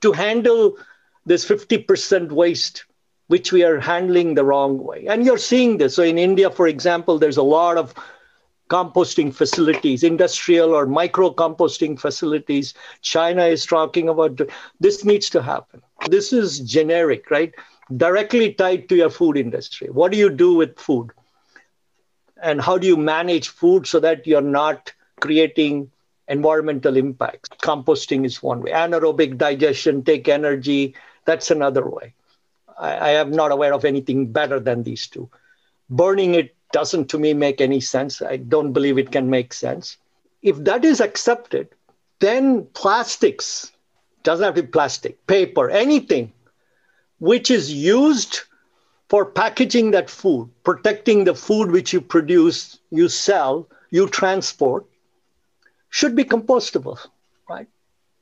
to 0.00 0.12
handle 0.12 0.76
this 1.24 1.44
50% 1.44 2.32
waste, 2.32 2.84
which 3.28 3.52
we 3.52 3.64
are 3.64 3.80
handling 3.80 4.34
the 4.34 4.44
wrong 4.44 4.82
way. 4.82 5.06
And 5.08 5.24
you're 5.24 5.38
seeing 5.38 5.78
this. 5.78 5.94
So 5.94 6.02
in 6.02 6.18
India, 6.18 6.50
for 6.50 6.66
example, 6.68 7.18
there's 7.18 7.36
a 7.36 7.42
lot 7.42 7.76
of 7.76 7.94
composting 8.68 9.32
facilities, 9.32 10.02
industrial 10.02 10.74
or 10.74 10.86
micro 10.86 11.30
composting 11.32 11.98
facilities. 11.98 12.74
China 13.00 13.44
is 13.44 13.64
talking 13.64 14.08
about 14.08 14.40
this 14.80 15.04
needs 15.04 15.30
to 15.30 15.42
happen. 15.42 15.82
This 16.08 16.32
is 16.32 16.60
generic, 16.60 17.30
right? 17.30 17.54
Directly 17.96 18.52
tied 18.52 18.88
to 18.88 18.96
your 18.96 19.10
food 19.10 19.36
industry. 19.36 19.88
What 19.90 20.10
do 20.12 20.18
you 20.18 20.30
do 20.30 20.54
with 20.54 20.78
food? 20.78 21.10
And 22.42 22.60
how 22.60 22.76
do 22.78 22.86
you 22.86 22.96
manage 22.96 23.48
food 23.48 23.86
so 23.86 24.00
that 24.00 24.26
you're 24.26 24.40
not 24.40 24.92
creating 25.20 25.90
environmental 26.28 26.96
impacts? 26.96 27.48
Composting 27.62 28.26
is 28.26 28.42
one 28.42 28.60
way. 28.62 28.72
Anaerobic 28.72 29.38
digestion, 29.38 30.02
take 30.02 30.28
energy, 30.28 30.94
that's 31.24 31.50
another 31.50 31.88
way. 31.88 32.14
I, 32.78 32.94
I 32.94 33.10
am 33.10 33.30
not 33.30 33.52
aware 33.52 33.72
of 33.72 33.84
anything 33.84 34.32
better 34.32 34.60
than 34.60 34.82
these 34.82 35.06
two. 35.06 35.28
Burning 35.88 36.34
it 36.34 36.54
doesn't 36.72 37.08
to 37.10 37.18
me 37.18 37.32
make 37.34 37.60
any 37.60 37.80
sense. 37.80 38.20
I 38.22 38.36
don't 38.36 38.72
believe 38.72 38.98
it 38.98 39.12
can 39.12 39.30
make 39.30 39.52
sense. 39.52 39.96
If 40.42 40.56
that 40.64 40.84
is 40.84 41.00
accepted, 41.00 41.68
then 42.20 42.66
plastics 42.74 43.72
doesn't 44.22 44.44
have 44.44 44.54
to 44.54 44.62
be 44.62 44.68
plastic, 44.68 45.26
paper, 45.26 45.70
anything 45.70 46.32
which 47.18 47.50
is 47.50 47.72
used 47.72 48.40
for 49.08 49.24
packaging 49.24 49.92
that 49.92 50.10
food, 50.10 50.50
protecting 50.64 51.24
the 51.24 51.34
food 51.34 51.70
which 51.70 51.92
you 51.92 52.00
produce, 52.00 52.78
you 52.90 53.08
sell, 53.08 53.68
you 53.90 54.08
transport, 54.08 54.84
should 55.90 56.16
be 56.16 56.24
compostable, 56.24 56.98
right? 57.48 57.68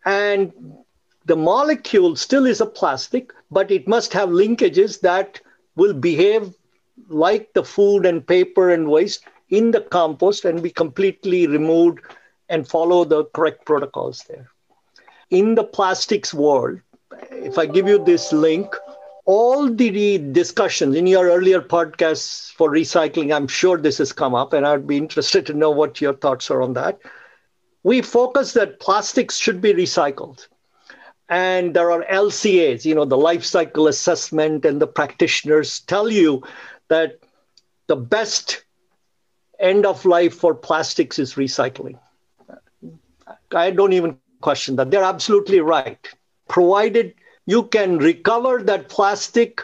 And 0.04 0.52
the 1.24 1.36
molecule 1.36 2.16
still 2.16 2.46
is 2.46 2.60
a 2.60 2.66
plastic, 2.66 3.32
but 3.50 3.70
it 3.70 3.88
must 3.88 4.12
have 4.12 4.28
linkages 4.28 5.00
that 5.00 5.40
will 5.76 5.94
behave 5.94 6.54
like 7.08 7.52
the 7.54 7.64
food 7.64 8.06
and 8.06 8.26
paper 8.26 8.70
and 8.70 8.88
waste 8.88 9.24
in 9.48 9.70
the 9.70 9.80
compost 9.80 10.44
and 10.44 10.62
be 10.62 10.70
completely 10.70 11.46
removed 11.46 12.00
and 12.48 12.68
follow 12.68 13.04
the 13.04 13.24
correct 13.26 13.64
protocols 13.64 14.24
there. 14.28 14.48
In 15.30 15.54
the 15.54 15.64
plastics 15.64 16.34
world, 16.34 16.80
if 17.30 17.58
I 17.58 17.66
give 17.66 17.88
you 17.88 18.04
this 18.04 18.32
link, 18.32 18.74
all 19.24 19.72
the 19.72 20.18
discussions 20.18 20.94
in 20.94 21.06
your 21.06 21.30
earlier 21.30 21.60
podcasts 21.62 22.52
for 22.52 22.70
recycling, 22.70 23.34
I'm 23.34 23.48
sure 23.48 23.78
this 23.78 23.98
has 23.98 24.12
come 24.12 24.34
up, 24.34 24.52
and 24.52 24.66
I'd 24.66 24.86
be 24.86 24.98
interested 24.98 25.46
to 25.46 25.54
know 25.54 25.70
what 25.70 26.00
your 26.00 26.12
thoughts 26.12 26.50
are 26.50 26.60
on 26.60 26.74
that. 26.74 26.98
We 27.82 28.02
focus 28.02 28.52
that 28.52 28.80
plastics 28.80 29.38
should 29.38 29.62
be 29.62 29.72
recycled. 29.72 30.46
And 31.28 31.74
there 31.74 31.90
are 31.90 32.04
LCAs, 32.04 32.84
you 32.84 32.94
know, 32.94 33.06
the 33.06 33.16
life 33.16 33.44
cycle 33.44 33.88
assessment, 33.88 34.64
and 34.64 34.80
the 34.80 34.86
practitioners 34.86 35.80
tell 35.80 36.10
you 36.10 36.42
that 36.88 37.18
the 37.86 37.96
best 37.96 38.64
end 39.58 39.86
of 39.86 40.04
life 40.04 40.34
for 40.34 40.54
plastics 40.54 41.18
is 41.18 41.34
recycling. 41.34 41.98
I 43.54 43.70
don't 43.70 43.92
even 43.92 44.18
question 44.40 44.76
that. 44.76 44.90
They're 44.90 45.02
absolutely 45.02 45.60
right. 45.60 46.06
Provided 46.48 47.14
you 47.46 47.64
can 47.64 47.98
recover 47.98 48.62
that 48.62 48.88
plastic 48.88 49.62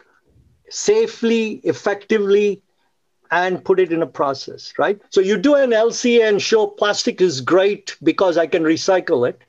safely, 0.71 1.61
effectively, 1.65 2.63
and 3.31 3.65
put 3.65 3.79
it 3.79 3.93
in 3.93 4.03
a 4.03 4.07
process, 4.07 4.73
right? 4.79 5.01
So 5.11 5.21
you 5.21 5.37
do 5.37 5.55
an 5.55 5.71
LCA 5.71 6.29
and 6.29 6.43
show 6.43 6.67
plastic 6.67 7.21
is 7.21 7.41
great 7.41 7.97
because 8.03 8.39
I 8.39 8.47
can 8.47 8.63
recycle 8.63 9.29
it. 9.29 9.41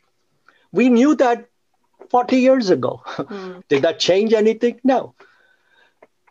We 0.72 0.90
knew 0.90 1.16
that 1.16 1.48
40 2.12 2.38
years 2.38 2.70
ago. 2.70 3.02
Mm. 3.06 3.64
Did 3.70 3.84
that 3.84 4.00
change 4.00 4.34
anything? 4.34 4.80
No. 4.84 5.16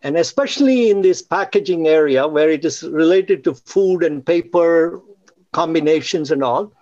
And 0.02 0.16
especially 0.16 0.90
in 0.90 1.00
this 1.00 1.22
packaging 1.22 1.88
area 1.88 2.28
where 2.28 2.50
it 2.50 2.64
is 2.64 2.82
related 2.82 3.44
to 3.44 3.54
food 3.54 4.02
and 4.02 4.24
paper 4.24 5.00
combinations 5.52 6.30
and 6.30 6.44
all, 6.44 6.72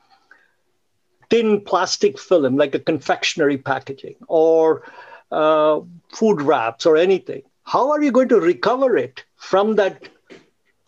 thin 1.30 1.60
plastic 1.60 2.18
film, 2.18 2.56
like 2.56 2.74
a 2.74 2.80
confectionery 2.80 3.58
packaging 3.58 4.16
or 4.26 4.82
uh, 5.30 5.80
food 6.12 6.42
wraps 6.42 6.84
or 6.84 6.96
anything, 6.96 7.42
how 7.64 7.90
are 7.92 8.02
you 8.02 8.10
going 8.10 8.28
to 8.28 8.40
recover 8.40 8.96
it 8.96 9.24
from 9.36 9.76
that 9.76 10.08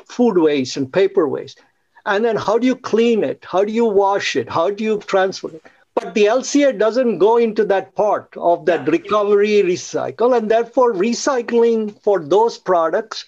food 0.04 0.38
waste 0.38 0.76
and 0.76 0.92
paper 0.92 1.28
waste? 1.28 1.60
And 2.06 2.24
then 2.24 2.36
how 2.36 2.58
do 2.58 2.66
you 2.66 2.74
clean 2.74 3.22
it? 3.22 3.44
How 3.44 3.64
do 3.64 3.72
you 3.72 3.84
wash 3.84 4.34
it? 4.34 4.48
How 4.48 4.70
do 4.70 4.82
you 4.82 4.98
transfer 4.98 5.50
it? 5.50 5.62
But 5.94 6.14
the 6.14 6.24
LCA 6.26 6.78
doesn't 6.78 7.18
go 7.18 7.36
into 7.36 7.64
that 7.66 7.94
part 7.94 8.34
of 8.36 8.66
that 8.66 8.88
recovery 8.88 9.62
recycle, 9.62 10.36
and 10.36 10.50
therefore 10.50 10.94
recycling 10.94 12.00
for 12.02 12.20
those 12.20 12.58
products 12.58 13.24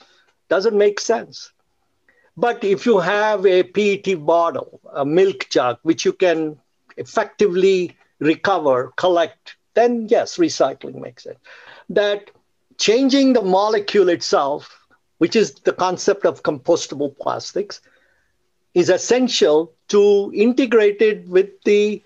doesn't 0.48 0.76
make 0.76 1.00
sense. 1.00 1.52
But 2.36 2.64
if 2.64 2.86
you 2.86 2.98
have 2.98 3.44
a 3.44 3.62
PET 3.62 4.24
bottle, 4.24 4.80
a 4.92 5.04
milk 5.04 5.48
jug, 5.50 5.78
which 5.82 6.04
you 6.04 6.12
can 6.12 6.58
effectively 6.96 7.96
recover, 8.20 8.92
collect, 8.96 9.56
then 9.74 10.06
yes, 10.08 10.36
recycling 10.36 11.00
makes 11.00 11.24
sense. 11.24 11.38
That 11.90 12.30
changing 12.78 13.32
the 13.32 13.42
molecule 13.42 14.08
itself, 14.08 14.78
which 15.18 15.36
is 15.36 15.54
the 15.54 15.72
concept 15.72 16.24
of 16.24 16.42
compostable 16.42 17.16
plastics, 17.18 17.80
is 18.74 18.88
essential 18.88 19.72
to 19.88 20.32
integrate 20.34 21.02
it 21.02 21.28
with 21.28 21.50
the 21.64 22.02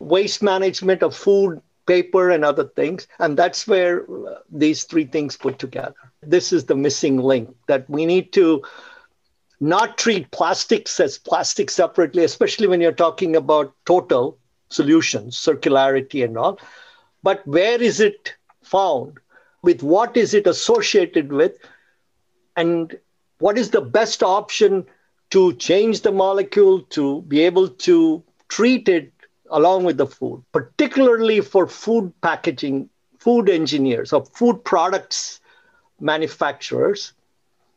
waste 0.00 0.42
management 0.42 1.02
of 1.02 1.14
food, 1.14 1.60
paper, 1.86 2.30
and 2.30 2.44
other 2.44 2.64
things. 2.64 3.06
And 3.18 3.36
that's 3.36 3.66
where 3.66 4.02
uh, 4.02 4.40
these 4.50 4.84
three 4.84 5.04
things 5.04 5.36
put 5.36 5.58
together. 5.58 5.94
This 6.22 6.52
is 6.52 6.64
the 6.64 6.74
missing 6.74 7.18
link 7.18 7.54
that 7.68 7.88
we 7.88 8.06
need 8.06 8.32
to 8.32 8.62
not 9.60 9.98
treat 9.98 10.30
plastics 10.30 10.98
as 10.98 11.18
plastic 11.18 11.70
separately, 11.70 12.24
especially 12.24 12.66
when 12.66 12.80
you're 12.80 12.92
talking 12.92 13.36
about 13.36 13.74
total 13.84 14.38
solutions, 14.70 15.36
circularity, 15.36 16.24
and 16.24 16.36
all. 16.38 16.58
But 17.22 17.46
where 17.46 17.80
is 17.80 18.00
it 18.00 18.34
found? 18.62 19.18
With 19.62 19.82
what 19.82 20.16
is 20.16 20.32
it 20.32 20.46
associated 20.46 21.30
with? 21.32 21.58
And 22.56 22.98
what 23.38 23.58
is 23.58 23.70
the 23.70 23.82
best 23.82 24.22
option 24.22 24.86
to 25.30 25.52
change 25.54 26.00
the 26.00 26.12
molecule 26.12 26.82
to 26.82 27.22
be 27.22 27.40
able 27.40 27.68
to 27.68 28.22
treat 28.48 28.88
it 28.88 29.12
along 29.50 29.84
with 29.84 29.96
the 29.96 30.06
food, 30.06 30.42
particularly 30.52 31.40
for 31.40 31.66
food 31.66 32.12
packaging, 32.22 32.88
food 33.18 33.48
engineers, 33.48 34.12
or 34.12 34.24
food 34.24 34.64
products 34.64 35.40
manufacturers, 36.00 37.12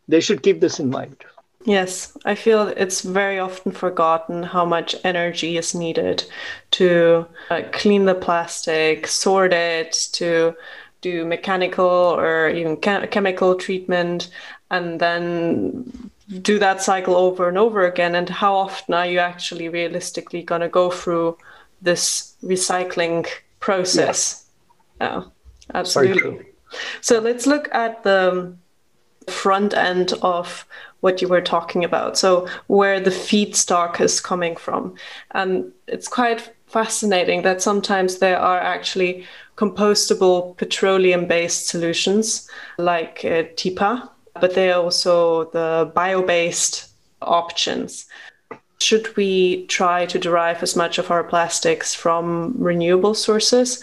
they 0.07 0.19
should 0.19 0.43
keep 0.43 0.62
this 0.62 0.79
in 0.79 0.89
mind. 0.89 1.17
Yes, 1.65 2.17
I 2.25 2.36
feel 2.36 2.67
it's 2.67 3.01
very 3.01 3.39
often 3.39 3.71
forgotten 3.71 4.43
how 4.43 4.65
much 4.65 4.95
energy 5.05 5.57
is 5.57 5.73
needed 5.73 6.25
to 6.71 7.25
uh, 7.49 7.62
clean 7.71 8.05
the 8.05 8.15
plastic, 8.15 9.07
sort 9.07 9.53
it, 9.53 9.93
to 10.13 10.55
do 10.99 11.25
mechanical 11.25 11.86
or 11.86 12.49
even 12.49 12.77
chemical 12.77 13.55
treatment, 13.55 14.29
and 14.71 14.99
then 14.99 16.12
do 16.41 16.59
that 16.59 16.81
cycle 16.81 17.15
over 17.15 17.47
and 17.47 17.57
over 17.57 17.86
again. 17.86 18.15
And 18.15 18.27
how 18.27 18.55
often 18.55 18.93
are 18.93 19.05
you 19.05 19.19
actually 19.19 19.69
realistically 19.69 20.43
going 20.43 20.62
to 20.62 20.69
go 20.69 20.89
through 20.89 21.38
this 21.83 22.35
recycling 22.43 23.27
process. 23.59 24.45
Yeah, 24.99 25.23
oh, 25.23 25.31
absolutely. 25.73 26.45
So 27.01 27.19
let's 27.19 27.45
look 27.45 27.69
at 27.73 28.03
the 28.03 28.55
front 29.29 29.73
end 29.73 30.13
of 30.21 30.65
what 31.01 31.21
you 31.21 31.27
were 31.27 31.41
talking 31.41 31.83
about. 31.83 32.17
So 32.17 32.47
where 32.67 32.99
the 32.99 33.09
feedstock 33.09 33.99
is 33.99 34.19
coming 34.21 34.55
from. 34.55 34.95
And 35.31 35.71
it's 35.87 36.07
quite 36.07 36.53
fascinating 36.67 37.41
that 37.43 37.61
sometimes 37.61 38.19
there 38.19 38.39
are 38.39 38.59
actually 38.59 39.25
compostable 39.57 40.57
petroleum 40.57 41.27
based 41.27 41.67
solutions 41.67 42.49
like 42.77 43.19
uh, 43.25 43.43
TIPA, 43.55 44.09
but 44.39 44.55
there 44.55 44.73
are 44.73 44.81
also 44.81 45.51
the 45.51 45.91
bio 45.93 46.23
based 46.23 46.89
options 47.21 48.05
should 48.83 49.15
we 49.15 49.65
try 49.67 50.05
to 50.05 50.19
derive 50.19 50.61
as 50.61 50.75
much 50.75 50.97
of 50.97 51.09
our 51.09 51.23
plastics 51.23 51.95
from 51.95 52.53
renewable 52.57 53.13
sources? 53.13 53.81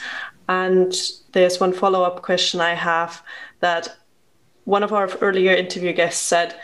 And 0.48 0.94
there's 1.32 1.60
one 1.60 1.72
follow 1.72 2.02
up 2.02 2.22
question 2.22 2.60
I 2.60 2.74
have 2.74 3.22
that 3.60 3.96
one 4.64 4.82
of 4.82 4.92
our 4.92 5.08
earlier 5.20 5.54
interview 5.54 5.92
guests 5.92 6.22
said 6.22 6.54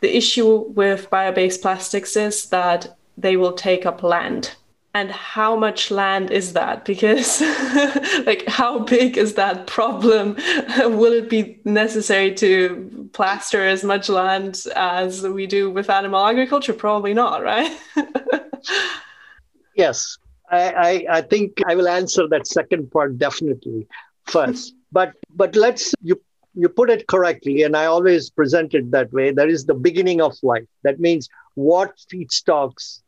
the 0.00 0.16
issue 0.16 0.64
with 0.70 1.10
bio 1.10 1.32
based 1.32 1.62
plastics 1.62 2.16
is 2.16 2.46
that 2.46 2.96
they 3.16 3.36
will 3.36 3.52
take 3.52 3.86
up 3.86 4.02
land 4.02 4.56
and 4.94 5.10
how 5.12 5.54
much 5.54 5.90
land 5.90 6.30
is 6.30 6.52
that 6.54 6.84
because 6.84 7.40
like 8.26 8.46
how 8.46 8.78
big 8.78 9.16
is 9.16 9.34
that 9.34 9.66
problem 9.66 10.34
will 10.78 11.12
it 11.12 11.28
be 11.28 11.60
necessary 11.64 12.34
to 12.34 13.08
plaster 13.12 13.64
as 13.64 13.84
much 13.84 14.08
land 14.08 14.64
as 14.74 15.22
we 15.22 15.46
do 15.46 15.70
with 15.70 15.90
animal 15.90 16.24
agriculture 16.24 16.72
probably 16.72 17.14
not 17.14 17.42
right 17.42 17.76
yes 19.76 20.16
I, 20.50 20.72
I, 20.72 21.18
I 21.18 21.20
think 21.22 21.60
I 21.66 21.76
will 21.76 21.88
answer 21.88 22.26
that 22.28 22.46
second 22.46 22.90
part 22.90 23.18
definitely 23.18 23.86
first. 24.24 24.74
but 24.90 25.12
but 25.34 25.54
let's 25.54 25.94
you 26.02 26.20
you 26.54 26.68
put 26.68 26.90
it 26.90 27.06
correctly, 27.06 27.62
and 27.62 27.76
I 27.76 27.86
always 27.86 28.28
present 28.28 28.74
it 28.74 28.90
that 28.90 29.12
way. 29.12 29.30
There 29.30 29.48
is 29.48 29.66
the 29.66 29.74
beginning 29.74 30.20
of 30.20 30.36
life. 30.42 30.66
That 30.82 30.98
means 30.98 31.28
what 31.54 31.94
feedstocks 32.12 33.02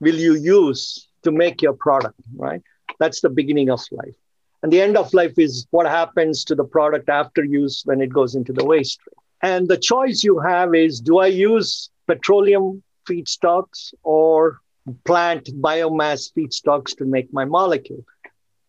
will 0.00 0.14
you 0.14 0.34
use 0.34 1.08
to 1.22 1.32
make 1.32 1.62
your 1.62 1.72
product, 1.72 2.20
right? 2.36 2.62
That's 2.98 3.20
the 3.20 3.30
beginning 3.30 3.70
of 3.70 3.80
life. 3.90 4.14
And 4.62 4.72
the 4.72 4.80
end 4.80 4.96
of 4.96 5.12
life 5.12 5.38
is 5.38 5.66
what 5.70 5.86
happens 5.86 6.44
to 6.44 6.54
the 6.54 6.64
product 6.64 7.08
after 7.08 7.42
use 7.44 7.82
when 7.84 8.00
it 8.00 8.12
goes 8.12 8.34
into 8.34 8.52
the 8.52 8.64
waste. 8.64 9.00
And 9.42 9.68
the 9.68 9.76
choice 9.76 10.22
you 10.22 10.38
have 10.38 10.74
is 10.74 11.00
do 11.00 11.18
I 11.18 11.26
use 11.26 11.90
petroleum 12.06 12.82
feedstocks 13.08 13.92
or 14.04 14.60
plant 15.04 15.46
biomass 15.60 16.32
feedstocks 16.32 16.96
to 16.98 17.04
make 17.04 17.32
my 17.32 17.44
molecule? 17.44 18.04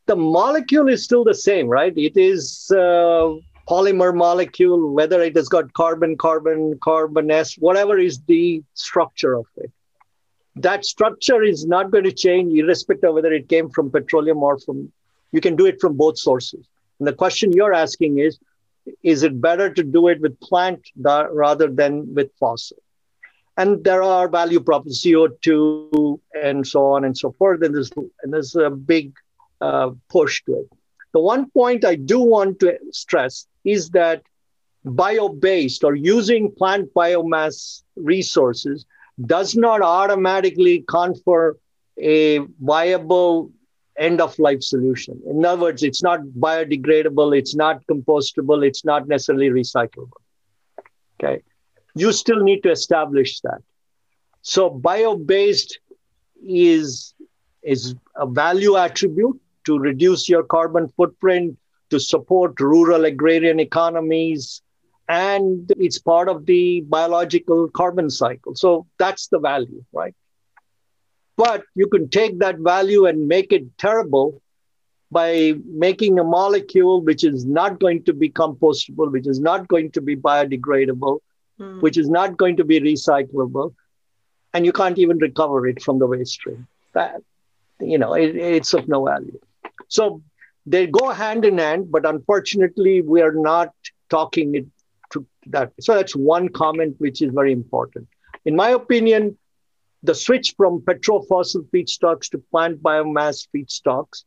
The 0.08 0.16
molecule 0.16 0.90
is 0.90 1.04
still 1.04 1.24
the 1.24 1.36
same, 1.36 1.68
right? 1.68 1.96
It 1.96 2.18
is 2.18 2.72
uh, 2.76 3.36
polymer 3.70 4.16
molecule, 4.16 4.92
whether 4.94 5.22
it 5.22 5.36
has 5.36 5.48
got 5.48 5.72
carbon, 5.74 6.18
carbon, 6.18 6.80
carbon 6.84 7.32
S, 7.32 7.56
whatever 7.56 7.98
is 8.00 8.20
the 8.28 8.64
structure 8.74 9.36
of 9.36 9.46
it. 9.58 9.72
That 10.56 10.86
structure 10.86 11.42
is 11.44 11.66
not 11.66 11.92
going 11.92 12.04
to 12.04 12.12
change 12.12 12.54
irrespective 12.58 13.10
of 13.10 13.16
whether 13.16 13.34
it 13.34 13.50
came 13.50 13.70
from 13.70 13.90
petroleum 13.90 14.38
or 14.38 14.60
from, 14.60 14.92
you 15.32 15.42
can 15.42 15.56
do 15.56 15.66
it 15.66 15.82
from 15.82 15.98
both 15.98 16.18
sources. 16.18 16.68
And 17.00 17.08
the 17.08 17.14
question 17.14 17.52
you're 17.52 17.74
asking 17.74 18.20
is, 18.20 18.40
is 19.02 19.24
it 19.24 19.42
better 19.42 19.74
to 19.74 19.84
do 19.84 20.10
it 20.10 20.22
with 20.22 20.40
plant 20.40 20.88
rather 20.96 21.68
than 21.68 22.14
with 22.14 22.30
fossil? 22.40 22.78
And 23.56 23.84
there 23.84 24.04
are 24.04 24.28
value 24.28 24.60
props, 24.60 25.04
CO2 25.04 26.20
and 26.34 26.66
so 26.66 26.94
on 26.94 27.04
and 27.04 27.18
so 27.18 27.32
forth. 27.34 27.62
And 27.62 27.74
there's, 27.76 27.92
and 28.22 28.34
there's 28.34 28.56
a 28.56 28.70
big 28.70 29.14
uh, 29.62 29.92
push 30.10 30.44
to 30.46 30.60
it. 30.60 30.78
The 31.14 31.20
one 31.20 31.50
point 31.52 31.86
I 31.86 31.96
do 31.96 32.20
want 32.20 32.60
to 32.62 32.78
stress 32.92 33.46
is 33.64 33.92
that 33.92 34.24
bio 34.84 35.30
based 35.30 35.84
or 35.84 35.96
using 35.96 36.52
plant 36.52 36.94
biomass 36.94 37.84
resources 37.96 38.86
does 39.26 39.56
not 39.56 39.82
automatically 39.82 40.84
confer 40.88 41.58
a 42.00 42.40
viable 42.60 43.52
end 43.98 44.20
of 44.20 44.38
life 44.40 44.62
solution. 44.64 45.22
In 45.28 45.46
other 45.46 45.62
words, 45.62 45.84
it's 45.84 46.02
not 46.02 46.20
biodegradable, 46.40 47.38
it's 47.38 47.56
not 47.56 47.86
compostable, 47.86 48.66
it's 48.66 48.84
not 48.84 49.08
necessarily 49.08 49.50
recyclable. 49.50 50.10
Okay. 51.22 51.44
You 51.96 52.12
still 52.12 52.40
need 52.40 52.64
to 52.64 52.72
establish 52.72 53.40
that. 53.42 53.62
So 54.42 54.70
bio 54.70 55.16
based 55.16 55.80
is, 56.44 57.14
is 57.62 57.96
a 58.16 58.26
value 58.26 58.78
attribute 58.78 59.40
to 59.66 59.78
reduce 59.78 60.28
your 60.28 60.44
carbon 60.44 60.90
footprint, 60.98 61.58
to 61.92 62.00
support 62.00 62.60
rural 62.60 63.06
agrarian 63.06 63.60
economies, 63.60 64.63
and 65.08 65.72
it's 65.78 66.00
part 66.00 66.30
of 66.30 66.46
the 66.46 66.82
biological 66.82 67.70
carbon 67.70 68.10
cycle. 68.10 68.56
So 68.56 68.88
that's 68.98 69.28
the 69.28 69.40
value, 69.40 69.84
right? 69.92 70.16
But 71.36 71.64
you 71.76 71.88
can 71.88 72.10
take 72.10 72.40
that 72.40 72.60
value 72.60 73.06
and 73.06 73.28
make 73.28 73.52
it 73.52 73.78
terrible 73.78 74.42
by 75.12 75.54
making 75.66 76.20
a 76.20 76.24
molecule 76.24 77.02
which 77.02 77.24
is 77.24 77.46
not 77.46 77.80
going 77.80 78.04
to 78.04 78.14
be 78.14 78.30
compostable, 78.30 79.12
which 79.12 79.28
is 79.28 79.40
not 79.40 79.68
going 79.68 79.92
to 79.92 80.02
be 80.02 80.16
biodegradable, 80.16 81.20
mm. 81.60 81.82
which 81.82 81.98
is 81.98 82.10
not 82.10 82.38
going 82.38 82.58
to 82.58 82.64
be 82.64 82.80
recyclable, 82.80 83.74
and 84.54 84.66
you 84.66 84.72
can't 84.72 84.98
even 84.98 85.18
recover 85.20 85.68
it 85.68 85.82
from 85.82 86.00
the 86.00 86.08
waste 86.08 86.34
stream. 86.34 86.68
That, 86.94 87.22
you 87.80 87.98
know, 87.98 88.14
it, 88.14 88.36
it's 88.36 88.74
of 88.74 88.88
no 88.88 89.06
value. 89.06 89.40
So 89.88 90.22
they 90.66 90.88
go 90.88 91.10
hand 91.10 91.46
in 91.46 91.58
hand, 91.58 91.92
but 91.92 92.06
unfortunately, 92.06 93.02
we 93.02 93.22
are 93.22 93.34
not 93.34 93.74
talking 94.10 94.56
it 94.56 94.66
that. 95.48 95.72
So 95.80 95.96
that's 95.96 96.16
one 96.16 96.50
comment 96.50 96.96
which 97.00 97.22
is 97.22 97.32
very 97.34 97.52
important. 97.52 98.08
In 98.46 98.56
my 98.56 98.70
opinion, 98.70 99.38
the 100.04 100.16
switch 100.16 100.54
from 100.58 100.82
petrofossil 100.82 101.70
feedstocks 101.70 102.30
to 102.32 102.38
plant 102.52 102.82
biomass 102.84 103.48
feedstocks 103.56 104.24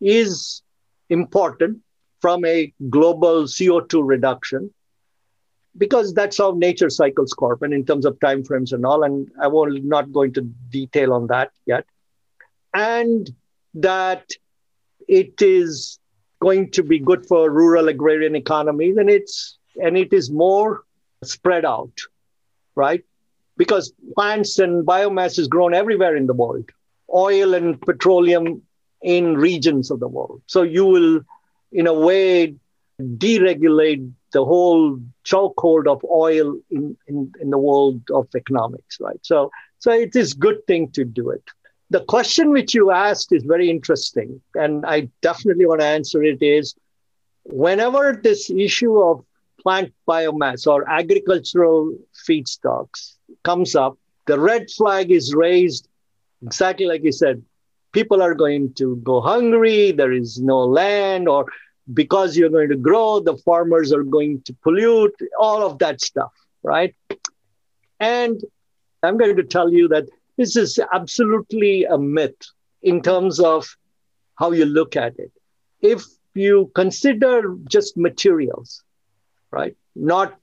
is 0.00 0.62
important 1.08 1.78
from 2.20 2.44
a 2.44 2.72
global 2.90 3.44
CO2 3.44 4.02
reduction 4.04 4.72
because 5.76 6.14
that's 6.14 6.38
how 6.38 6.52
nature 6.52 6.90
cycles 6.90 7.32
carbon 7.32 7.72
in 7.72 7.84
terms 7.84 8.06
of 8.06 8.18
timeframes 8.18 8.72
and 8.72 8.86
all. 8.86 9.02
And 9.02 9.28
I 9.40 9.48
will 9.48 9.70
not 9.70 10.12
go 10.12 10.22
into 10.22 10.42
detail 10.70 11.12
on 11.12 11.26
that 11.28 11.50
yet. 11.66 11.84
And 12.72 13.30
that 13.74 14.30
it 15.08 15.42
is 15.42 15.98
going 16.40 16.70
to 16.72 16.82
be 16.82 16.98
good 16.98 17.26
for 17.26 17.50
rural 17.50 17.88
agrarian 17.88 18.36
economies 18.36 18.96
and 18.96 19.08
it's 19.08 19.58
and 19.76 19.96
it 19.96 20.12
is 20.12 20.30
more 20.30 20.84
spread 21.22 21.64
out 21.64 21.98
right? 22.74 23.04
Because 23.56 23.92
plants 24.14 24.58
and 24.58 24.86
biomass 24.86 25.38
is 25.38 25.48
grown 25.48 25.74
everywhere 25.74 26.16
in 26.16 26.26
the 26.26 26.34
world. 26.34 26.70
Oil 27.14 27.54
and 27.54 27.80
petroleum 27.80 28.62
in 29.02 29.36
regions 29.36 29.90
of 29.90 30.00
the 30.00 30.08
world. 30.08 30.42
So 30.46 30.62
you 30.62 30.84
will 30.84 31.20
in 31.72 31.86
a 31.86 31.94
way 31.94 32.54
deregulate 33.00 34.10
the 34.32 34.44
whole 34.44 34.98
chokehold 35.24 35.86
of 35.86 36.04
oil 36.04 36.56
in, 36.70 36.96
in, 37.06 37.32
in 37.40 37.50
the 37.50 37.58
world 37.58 38.00
of 38.12 38.28
economics 38.36 38.98
right? 39.00 39.18
So 39.22 39.50
so 39.78 39.92
it 39.92 40.16
is 40.16 40.32
good 40.32 40.66
thing 40.66 40.90
to 40.92 41.04
do 41.04 41.30
it. 41.30 41.42
The 41.90 42.04
question 42.04 42.50
which 42.50 42.72
you 42.74 42.90
asked 42.90 43.32
is 43.32 43.42
very 43.44 43.68
interesting, 43.68 44.40
and 44.54 44.86
I 44.86 45.10
definitely 45.20 45.66
want 45.66 45.80
to 45.82 45.86
answer 45.86 46.22
it 46.22 46.42
is 46.42 46.74
whenever 47.44 48.18
this 48.20 48.48
issue 48.48 48.98
of 48.98 49.24
plant 49.64 49.92
biomass 50.08 50.66
or 50.66 50.88
agricultural 50.88 51.96
feedstocks 52.28 53.16
comes 53.42 53.74
up, 53.74 53.98
the 54.26 54.38
red 54.38 54.70
flag 54.70 55.10
is 55.10 55.34
raised 55.34 55.88
exactly 56.44 56.86
like 56.86 57.02
you 57.02 57.12
said. 57.12 57.42
People 57.92 58.22
are 58.22 58.34
going 58.34 58.74
to 58.74 58.96
go 58.96 59.20
hungry, 59.20 59.92
there 59.92 60.12
is 60.12 60.40
no 60.40 60.60
land, 60.60 61.28
or 61.28 61.46
because 61.92 62.36
you're 62.36 62.50
going 62.50 62.68
to 62.68 62.76
grow, 62.76 63.20
the 63.20 63.36
farmers 63.38 63.92
are 63.92 64.02
going 64.02 64.42
to 64.42 64.54
pollute, 64.62 65.14
all 65.38 65.62
of 65.62 65.78
that 65.78 66.00
stuff, 66.00 66.32
right? 66.62 66.94
And 68.00 68.40
I'm 69.02 69.16
going 69.16 69.36
to 69.36 69.44
tell 69.44 69.70
you 69.70 69.88
that 69.88 70.08
this 70.36 70.56
is 70.56 70.78
absolutely 70.92 71.84
a 71.84 71.98
myth 71.98 72.36
in 72.82 73.00
terms 73.00 73.40
of 73.40 73.66
how 74.36 74.52
you 74.52 74.64
look 74.64 74.96
at 74.96 75.18
it. 75.18 75.32
If 75.80 76.04
you 76.34 76.70
consider 76.74 77.56
just 77.68 77.96
materials, 77.96 78.83
right, 79.54 79.76
not 79.94 80.38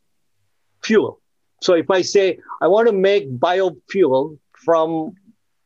fuel. 0.84 1.20
So 1.62 1.74
if 1.74 1.90
I 1.92 2.02
say 2.02 2.40
I 2.62 2.68
want 2.68 2.88
to 2.88 2.94
make 2.94 3.30
biofuel 3.38 4.38
from 4.54 5.16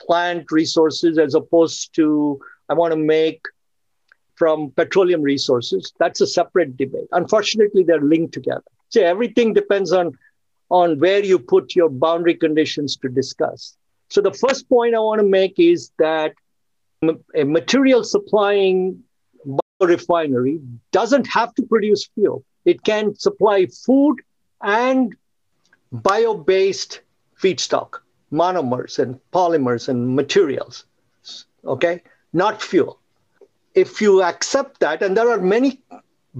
plant 0.01 0.51
resources 0.51 1.17
as 1.17 1.35
opposed 1.35 1.95
to 1.95 2.39
I 2.69 2.73
want 2.73 2.91
to 2.93 2.99
make 2.99 3.41
from 4.35 4.71
petroleum 4.71 5.21
resources, 5.21 5.93
that's 5.99 6.19
a 6.21 6.27
separate 6.27 6.75
debate. 6.75 7.07
Unfortunately, 7.11 7.83
they're 7.83 8.01
linked 8.01 8.33
together. 8.33 8.63
So 8.89 9.01
everything 9.01 9.53
depends 9.53 9.93
on, 9.93 10.17
on 10.69 10.99
where 10.99 11.23
you 11.23 11.39
put 11.39 11.75
your 11.75 11.89
boundary 11.89 12.35
conditions 12.35 12.97
to 12.97 13.09
discuss. 13.09 13.77
So 14.09 14.21
the 14.21 14.33
first 14.33 14.67
point 14.67 14.95
I 14.95 14.99
want 14.99 15.21
to 15.21 15.27
make 15.27 15.57
is 15.57 15.91
that 15.99 16.33
a 17.35 17.43
material 17.43 18.03
supplying 18.03 19.03
refinery 19.79 20.59
doesn't 20.91 21.27
have 21.27 21.53
to 21.55 21.63
produce 21.63 22.07
fuel. 22.15 22.43
It 22.65 22.83
can 22.83 23.15
supply 23.15 23.67
food 23.67 24.21
and 24.61 25.15
bio-based 25.91 27.01
feedstock, 27.39 27.99
monomers 28.31 28.99
and 28.99 29.19
polymers 29.31 29.87
and 29.87 30.15
materials. 30.15 30.85
Okay, 31.63 32.01
not 32.33 32.61
fuel. 32.61 32.99
If 33.73 34.01
you 34.01 34.23
accept 34.23 34.79
that, 34.79 35.01
and 35.01 35.15
there 35.15 35.29
are 35.29 35.39
many 35.39 35.81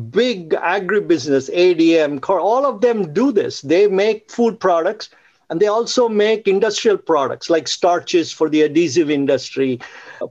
big 0.10 0.50
agribusiness, 0.50 1.50
ADM, 1.54 2.28
all 2.30 2.66
of 2.66 2.82
them 2.82 3.14
do 3.14 3.32
this. 3.32 3.62
They 3.62 3.88
make 3.88 4.32
food 4.32 4.60
products 4.60 5.10
and 5.50 5.60
they 5.60 5.68
also 5.68 6.10
make 6.10 6.48
industrial 6.48 6.98
products 6.98 7.50
like 7.50 7.68
starches 7.68 8.32
for 8.32 8.50
the 8.50 8.64
adhesive 8.64 9.10
industry. 9.10 9.80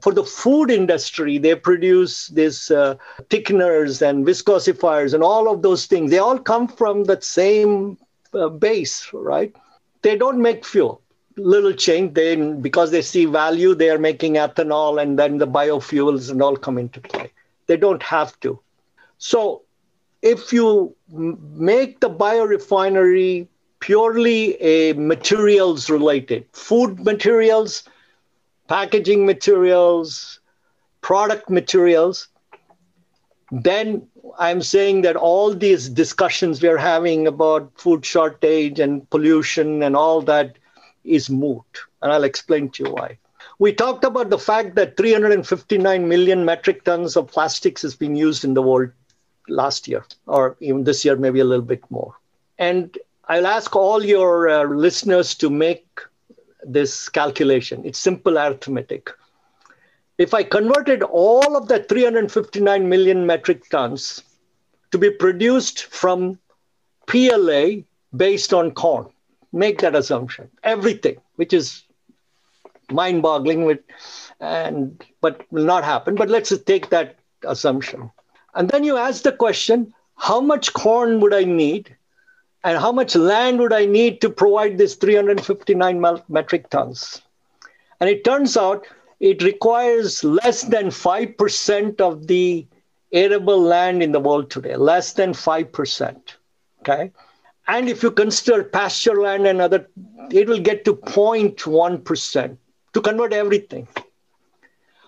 For 0.01 0.13
the 0.13 0.23
food 0.23 0.69
industry, 0.69 1.37
they 1.37 1.55
produce 1.55 2.27
these 2.27 2.69
uh, 2.71 2.95
thickeners 3.29 4.01
and 4.01 4.25
viscosifiers 4.25 5.13
and 5.13 5.23
all 5.23 5.49
of 5.51 5.61
those 5.61 5.85
things. 5.85 6.11
They 6.11 6.17
all 6.17 6.39
come 6.39 6.67
from 6.67 7.05
that 7.05 7.23
same 7.23 7.97
uh, 8.33 8.49
base, 8.49 9.09
right? 9.13 9.55
They 10.01 10.17
don't 10.17 10.41
make 10.41 10.65
fuel. 10.65 11.01
Little 11.37 11.73
change. 11.73 12.13
They 12.13 12.35
because 12.35 12.91
they 12.91 13.01
see 13.01 13.25
value, 13.25 13.75
they 13.75 13.89
are 13.89 13.97
making 13.97 14.35
ethanol, 14.35 15.01
and 15.01 15.19
then 15.19 15.37
the 15.37 15.47
biofuels 15.47 16.31
and 16.31 16.41
all 16.41 16.55
come 16.55 16.77
into 16.77 17.01
play. 17.01 17.31
They 17.67 17.75
don't 17.75 18.01
have 18.03 18.39
to. 18.41 18.59
So, 19.17 19.63
if 20.21 20.53
you 20.53 20.95
make 21.09 21.99
the 21.99 22.09
biorefinery 22.09 23.47
purely 23.79 24.55
a 24.61 24.93
materials 24.93 25.89
related 25.89 26.45
food 26.53 26.99
materials, 27.03 27.83
packaging 28.67 29.25
materials, 29.25 30.39
product 31.01 31.49
materials, 31.49 32.27
then 33.51 34.07
I'm 34.39 34.61
saying 34.61 35.01
that 35.03 35.15
all 35.15 35.53
these 35.53 35.87
discussions 35.87 36.61
we're 36.61 36.77
having 36.77 37.27
about 37.27 37.71
food 37.75 38.05
shortage 38.05 38.79
and 38.79 39.07
pollution 39.09 39.83
and 39.83 39.95
all 39.95 40.21
that 40.23 40.57
is 41.03 41.29
moot. 41.29 41.63
And 42.01 42.11
I'll 42.11 42.23
explain 42.23 42.69
to 42.71 42.83
you 42.83 42.91
why. 42.91 43.17
We 43.59 43.71
talked 43.71 44.03
about 44.03 44.29
the 44.29 44.39
fact 44.39 44.75
that 44.75 44.97
359 44.97 46.09
million 46.09 46.43
metric 46.43 46.83
tons 46.83 47.15
of 47.15 47.27
plastics 47.27 47.83
has 47.83 47.95
been 47.95 48.15
used 48.15 48.43
in 48.43 48.53
the 48.53 48.61
world 48.61 48.91
last 49.47 49.87
year, 49.87 50.03
or 50.25 50.57
even 50.59 50.83
this 50.83 51.05
year, 51.05 51.15
maybe 51.15 51.39
a 51.39 51.45
little 51.45 51.63
bit 51.63 51.83
more. 51.89 52.15
And 52.57 52.97
I'll 53.27 53.47
ask 53.47 53.75
all 53.75 54.05
your 54.05 54.49
uh, 54.49 54.63
listeners 54.65 55.33
to 55.35 55.49
make 55.49 55.99
this 56.63 57.09
calculation. 57.09 57.83
It's 57.83 57.97
simple 57.97 58.37
arithmetic. 58.37 59.09
If 60.17 60.33
I 60.33 60.43
converted 60.43 61.01
all 61.01 61.57
of 61.57 61.67
that 61.69 61.89
359 61.89 62.87
million 62.87 63.25
metric 63.25 63.67
tons 63.69 64.21
to 64.91 64.97
be 64.97 65.09
produced 65.09 65.85
from 65.85 66.39
PLA 67.07 67.83
based 68.15 68.53
on 68.53 68.71
corn, 68.71 69.07
make 69.51 69.79
that 69.81 69.95
assumption. 69.95 70.49
Everything, 70.63 71.17
which 71.35 71.51
is 71.51 71.83
mind-boggling, 72.91 73.79
and 74.39 75.03
but 75.21 75.41
will 75.51 75.65
not 75.65 75.83
happen. 75.83 76.15
But 76.15 76.29
let's 76.29 76.55
take 76.59 76.89
that 76.89 77.17
assumption, 77.43 78.11
and 78.53 78.69
then 78.69 78.83
you 78.83 78.97
ask 78.97 79.23
the 79.23 79.31
question: 79.31 79.93
How 80.15 80.39
much 80.39 80.73
corn 80.73 81.19
would 81.19 81.33
I 81.33 81.43
need 81.43 81.95
and 82.65 82.79
how 82.79 82.91
much 82.91 83.15
land 83.15 83.59
would 83.59 83.71
I 83.71 83.85
need 83.85 84.21
to 84.21 84.29
provide 84.29 84.79
this 84.79 84.95
359 84.95 86.01
metric 86.27 86.69
tons? 86.71 87.21
And 87.99 88.09
it 88.09 88.25
turns 88.25 88.57
out 88.57 88.87
it 89.19 89.43
requires 89.43 90.23
less 90.23 90.63
than 90.63 90.87
5% 90.87 92.01
of 92.01 92.25
the 92.25 92.65
arable 93.11 93.61
land 93.61 94.01
in 94.01 94.11
the 94.11 94.19
world 94.19 94.49
today, 94.49 94.75
less 94.75 95.13
than 95.13 95.31
5%. 95.31 96.17
Okay. 96.81 97.11
And 97.67 97.87
if 97.87 98.01
you 98.01 98.09
consider 98.09 98.63
pasture 98.63 99.21
land 99.21 99.45
and 99.45 99.61
other, 99.61 99.87
it 100.31 100.47
will 100.47 100.59
get 100.59 100.85
to 100.85 100.95
0.1% 100.95 102.57
to 102.93 103.01
convert 103.01 103.31
everything. 103.31 103.87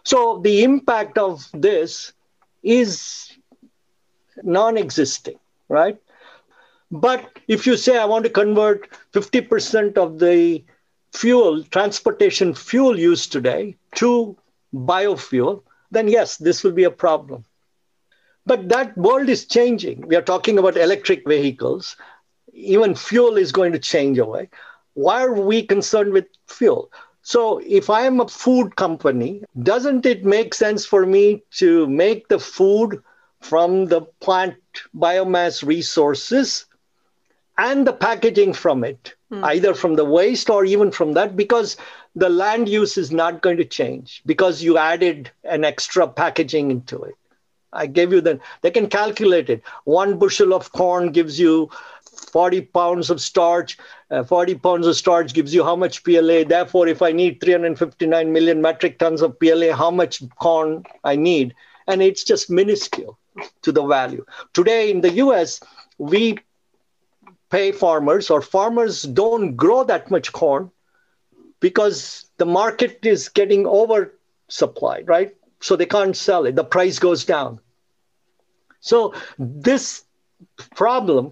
So 0.04 0.40
the 0.44 0.64
impact 0.64 1.18
of 1.18 1.50
this 1.54 2.14
is 2.62 3.32
non 4.44 4.78
existing, 4.78 5.40
right? 5.70 5.98
But 6.92 7.40
if 7.48 7.68
you 7.68 7.76
say, 7.76 7.98
I 7.98 8.06
want 8.06 8.24
to 8.26 8.30
convert 8.30 8.90
50% 9.14 9.98
of 9.98 10.20
the 10.20 10.64
fuel, 11.14 11.64
transportation 11.64 12.54
fuel 12.54 12.98
used 12.98 13.32
today 13.32 13.76
to 13.96 14.38
biofuel, 14.74 15.64
then 15.92 16.08
yes, 16.08 16.38
this 16.38 16.64
will 16.64 16.72
be 16.72 16.86
a 16.86 16.92
problem. 16.92 17.44
But 18.46 18.70
that 18.70 18.98
world 18.98 19.28
is 19.28 19.46
changing. 19.46 20.08
We 20.08 20.16
are 20.16 20.22
talking 20.22 20.58
about 20.58 20.78
electric 20.78 21.28
vehicles. 21.28 21.98
Even 22.54 22.96
fuel 22.96 23.36
is 23.36 23.52
going 23.52 23.74
to 23.74 23.80
change 23.80 24.18
away. 24.18 24.50
Why 24.94 25.24
are 25.24 25.34
we 25.34 25.64
concerned 25.64 26.14
with 26.14 26.28
fuel? 26.48 26.90
So, 27.22 27.60
if 27.66 27.90
I 27.90 28.04
am 28.04 28.22
a 28.22 28.28
food 28.30 28.78
company, 28.78 29.44
doesn't 29.62 30.06
it 30.06 30.24
make 30.24 30.54
sense 30.54 30.86
for 30.86 31.06
me 31.06 31.44
to 31.56 31.86
make 31.88 32.30
the 32.30 32.40
food 32.40 33.04
from 33.42 33.88
the 33.88 34.02
plant 34.22 34.56
biomass 34.96 35.62
resources 35.62 36.66
and 37.58 37.88
the 37.88 37.94
packaging 37.94 38.54
from 38.54 38.84
it, 38.84 39.16
mm. 39.32 39.44
either 39.44 39.74
from 39.74 39.96
the 39.96 40.06
waste 40.06 40.50
or 40.50 40.66
even 40.66 40.92
from 40.92 41.14
that, 41.14 41.36
because 41.36 41.78
the 42.16 42.30
land 42.30 42.70
use 42.70 42.98
is 42.98 43.12
not 43.12 43.42
going 43.42 43.58
to 43.58 43.66
change 43.66 44.22
because 44.26 44.64
you 44.64 44.78
added 44.78 45.32
an 45.44 45.64
extra 45.64 46.08
packaging 46.08 46.72
into 46.72 47.02
it. 47.04 47.16
I 47.74 47.86
gave 47.86 48.12
you 48.12 48.22
the, 48.22 48.40
they 48.62 48.72
can 48.72 48.88
calculate 48.88 49.50
it. 49.50 49.62
One 49.84 50.18
bushel 50.18 50.54
of 50.54 50.72
corn 50.72 51.12
gives 51.12 51.40
you 51.40 51.70
40 52.32 52.62
pounds 52.62 53.10
of 53.10 53.22
starch. 53.22 53.78
Uh, 54.10 54.24
40 54.24 54.56
pounds 54.56 54.88
of 54.88 54.96
starch 54.96 55.34
gives 55.34 55.54
you 55.54 55.64
how 55.64 55.76
much 55.76 56.04
PLA. 56.04 56.44
Therefore, 56.44 56.88
if 56.88 57.02
I 57.02 57.12
need 57.12 57.42
359 57.42 58.32
million 58.32 58.62
metric 58.62 58.98
tons 59.00 59.22
of 59.22 59.40
PLA, 59.40 59.76
how 59.76 59.92
much 59.92 60.24
corn 60.40 60.84
I 61.04 61.16
need? 61.16 61.54
And 61.88 62.02
it's 62.02 62.24
just 62.24 62.50
minuscule 62.50 63.18
to 63.62 63.72
the 63.72 63.86
value. 63.86 64.26
Today 64.54 64.90
in 64.90 65.02
the 65.02 65.12
US, 65.12 65.60
we 65.98 66.40
pay 67.50 67.72
farmers 67.72 68.30
or 68.30 68.42
farmers 68.42 69.04
don't 69.04 69.56
grow 69.56 69.84
that 69.84 70.12
much 70.12 70.32
corn 70.32 70.72
because 71.60 72.26
the 72.38 72.46
market 72.46 73.00
is 73.04 73.30
getting 73.30 73.64
oversupplied, 73.64 75.08
right? 75.08 75.36
So 75.60 75.76
they 75.76 75.86
can't 75.86 76.16
sell 76.16 76.46
it. 76.46 76.56
The 76.56 76.64
price 76.64 77.00
goes 77.00 77.26
down. 77.26 77.60
So 78.80 79.14
this 79.40 80.04
problem 80.76 81.32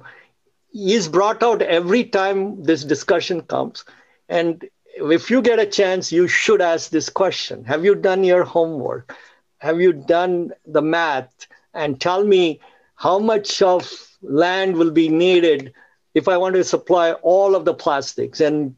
is 0.73 1.07
brought 1.07 1.43
out 1.43 1.61
every 1.61 2.03
time 2.03 2.63
this 2.63 2.83
discussion 2.83 3.41
comes. 3.41 3.85
And 4.27 4.67
if 4.95 5.29
you 5.29 5.41
get 5.41 5.59
a 5.59 5.65
chance, 5.65 6.11
you 6.11 6.27
should 6.27 6.61
ask 6.61 6.89
this 6.89 7.09
question 7.09 7.63
Have 7.65 7.85
you 7.85 7.95
done 7.95 8.23
your 8.23 8.43
homework? 8.43 9.15
Have 9.59 9.79
you 9.79 9.93
done 9.93 10.51
the 10.65 10.81
math? 10.81 11.47
And 11.73 11.99
tell 11.99 12.23
me 12.23 12.59
how 12.95 13.19
much 13.19 13.61
of 13.61 13.91
land 14.21 14.77
will 14.77 14.91
be 14.91 15.09
needed 15.09 15.73
if 16.15 16.27
I 16.27 16.37
want 16.37 16.55
to 16.55 16.63
supply 16.63 17.11
all 17.11 17.55
of 17.55 17.65
the 17.65 17.73
plastics. 17.73 18.41
And 18.41 18.75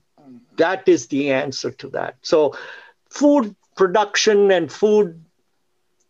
that 0.58 0.88
is 0.88 1.08
the 1.08 1.32
answer 1.32 1.72
to 1.72 1.90
that. 1.90 2.18
So, 2.22 2.58
food 3.10 3.56
production 3.76 4.52
and 4.52 4.72
food 4.72 5.24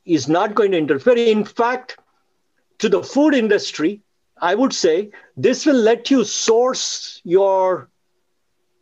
is 0.06 0.28
not 0.28 0.56
going 0.56 0.72
to 0.72 0.78
interfere. 0.78 1.18
In 1.18 1.44
fact, 1.44 1.98
to 2.80 2.90
the 2.90 3.04
food 3.04 3.36
industry, 3.36 4.02
I 4.42 4.56
would 4.56 4.74
say 4.74 5.12
this 5.36 5.66
will 5.66 5.76
let 5.76 6.10
you 6.10 6.24
source 6.24 7.22
your 7.24 7.90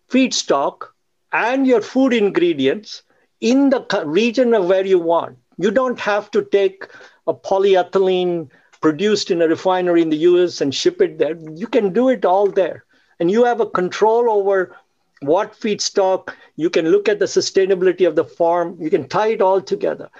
feedstock 0.10 0.90
and 1.32 1.66
your 1.66 1.82
food 1.82 2.14
ingredients 2.14 3.02
in 3.42 3.70
the 3.70 4.04
region 4.06 4.54
of 4.54 4.68
where 4.68 4.86
you 4.86 5.00
want. 5.00 5.38
You 5.58 5.72
don't 5.72 6.00
have 6.00 6.30
to 6.32 6.44
take 6.44 6.88
a 7.28 7.34
polyethylene 7.34 8.50
produced 8.86 9.32
in 9.32 9.42
a 9.42 9.48
refinery 9.48 10.04
in 10.04 10.12
the 10.12 10.26
US 10.30 10.62
and 10.62 10.72
ship 10.72 11.02
it 11.02 11.18
there. 11.18 11.36
You 11.56 11.66
can 11.66 11.92
do 11.92 12.10
it 12.10 12.24
all 12.24 12.46
there. 12.46 12.86
And 13.20 13.32
you 13.32 13.44
have 13.44 13.60
a 13.60 13.66
control 13.66 14.30
over 14.30 14.76
what 15.22 15.60
feedstock. 15.60 16.36
You 16.56 16.70
can 16.70 16.90
look 16.90 17.10
at 17.10 17.18
the 17.18 17.26
sustainability 17.26 18.08
of 18.08 18.16
the 18.16 18.24
farm. 18.24 18.78
You 18.80 18.92
can 18.92 19.08
tie 19.08 19.30
it 19.30 19.42
all 19.42 19.60
together. 19.60 20.12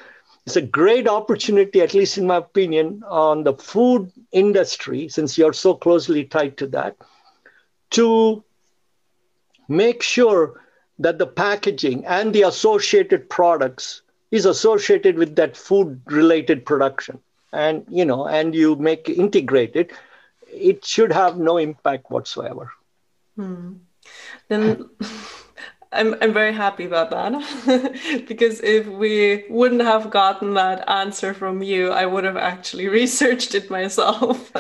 It's 0.48 0.56
a 0.56 0.64
great 0.64 1.08
opportunity, 1.08 1.80
at 1.82 1.94
least 1.94 2.18
in 2.18 2.26
my 2.26 2.38
opinion, 2.38 3.04
on 3.08 3.44
the 3.44 3.54
food 3.54 4.12
industry, 4.32 5.10
since 5.10 5.38
you're 5.38 5.54
so 5.54 5.76
closely 5.76 6.24
tied 6.24 6.58
to 6.58 6.66
that, 6.78 6.98
to 7.92 8.44
make 9.68 10.02
sure 10.02 10.60
that 10.98 11.20
the 11.20 11.28
packaging 11.28 12.04
and 12.08 12.34
the 12.34 12.42
associated 12.42 13.30
products 13.30 14.02
is 14.32 14.48
associated 14.48 15.20
with 15.20 15.36
that 15.36 15.56
food 15.56 16.02
related 16.08 16.66
production 16.66 17.20
and 17.56 17.86
you 17.90 18.06
know 18.06 18.28
and 18.28 18.54
you 18.54 18.76
make 18.76 19.10
integrate 19.10 19.76
it 19.76 19.92
it 20.54 20.86
should 20.86 21.12
have 21.12 21.38
no 21.38 21.58
impact 21.58 22.12
whatsoever 22.12 22.72
hmm. 23.36 23.74
then 24.48 24.90
I'm, 25.96 26.16
I'm 26.22 26.34
very 26.34 26.54
happy 26.54 26.86
about 26.86 27.10
that 27.12 28.26
because 28.28 28.60
if 28.62 28.86
we 28.88 29.46
wouldn't 29.50 29.82
have 29.82 30.10
gotten 30.10 30.54
that 30.56 30.88
answer 30.90 31.34
from 31.34 31.64
you, 31.64 31.90
I 31.90 32.06
would 32.06 32.26
have 32.26 32.38
actually 32.38 32.88
researched 33.02 33.56
it 33.56 33.70
myself. 33.70 34.52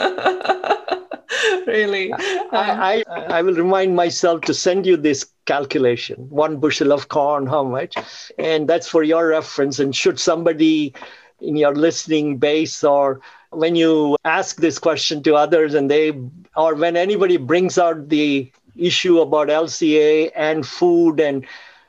really. 1.67 2.13
I, 2.13 3.03
I, 3.07 3.23
I 3.27 3.41
will 3.41 3.55
remind 3.55 3.95
myself 3.95 4.41
to 4.41 4.53
send 4.53 4.85
you 4.85 4.95
this 4.95 5.25
calculation 5.45 6.27
one 6.29 6.57
bushel 6.57 6.91
of 6.91 7.09
corn, 7.09 7.47
how 7.47 7.63
much? 7.63 7.95
And 8.37 8.67
that's 8.67 8.87
for 8.87 9.03
your 9.03 9.27
reference. 9.27 9.79
And 9.79 9.95
should 9.95 10.19
somebody 10.19 10.93
in 11.41 11.55
your 11.55 11.75
listening 11.75 12.37
base 12.37 12.83
or 12.83 13.21
when 13.51 13.75
you 13.75 14.17
ask 14.25 14.57
this 14.57 14.79
question 14.79 15.23
to 15.23 15.35
others 15.35 15.73
and 15.73 15.89
they 15.89 16.11
or 16.55 16.75
when 16.75 16.95
anybody 16.95 17.37
brings 17.37 17.77
out 17.77 18.09
the 18.09 18.51
issue 18.75 19.19
about 19.19 19.47
LCA 19.47 20.31
and 20.35 20.65
food 20.65 21.19
and 21.19 21.45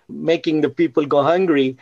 making 0.09 0.61
the 0.61 0.69
people 0.69 1.05
go 1.07 1.23
hungry, 1.23 1.77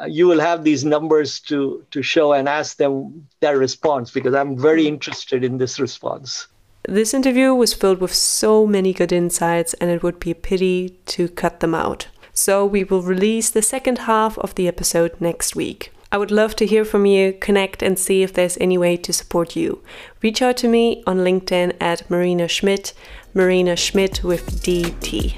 uh, 0.00 0.06
you 0.06 0.26
will 0.26 0.40
have 0.40 0.64
these 0.64 0.84
numbers 0.84 1.40
to, 1.40 1.84
to 1.90 2.02
show 2.02 2.32
and 2.32 2.48
ask 2.48 2.76
them 2.76 3.26
their 3.40 3.58
response 3.58 4.10
because 4.10 4.34
I'm 4.34 4.58
very 4.58 4.86
interested 4.86 5.44
in 5.44 5.58
this 5.58 5.78
response. 5.78 6.48
This 6.86 7.14
interview 7.14 7.54
was 7.54 7.72
filled 7.72 8.00
with 8.00 8.12
so 8.12 8.66
many 8.66 8.92
good 8.92 9.12
insights, 9.12 9.72
and 9.74 9.90
it 9.90 10.02
would 10.02 10.20
be 10.20 10.32
a 10.32 10.34
pity 10.34 10.98
to 11.06 11.28
cut 11.28 11.60
them 11.60 11.74
out. 11.74 12.08
So, 12.34 12.66
we 12.66 12.84
will 12.84 13.00
release 13.00 13.48
the 13.48 13.62
second 13.62 14.00
half 14.00 14.36
of 14.38 14.54
the 14.56 14.68
episode 14.68 15.18
next 15.18 15.56
week. 15.56 15.92
I 16.14 16.16
would 16.16 16.30
love 16.30 16.54
to 16.56 16.66
hear 16.66 16.84
from 16.84 17.06
you, 17.06 17.32
connect, 17.32 17.82
and 17.82 17.98
see 17.98 18.22
if 18.22 18.32
there's 18.32 18.56
any 18.58 18.78
way 18.78 18.96
to 18.98 19.12
support 19.12 19.56
you. 19.56 19.82
Reach 20.22 20.42
out 20.42 20.56
to 20.58 20.68
me 20.68 21.02
on 21.08 21.18
LinkedIn 21.18 21.74
at 21.80 22.08
Marina 22.08 22.46
Schmidt, 22.46 22.94
Marina 23.34 23.74
Schmidt 23.74 24.22
with 24.22 24.62
DT. 24.62 25.34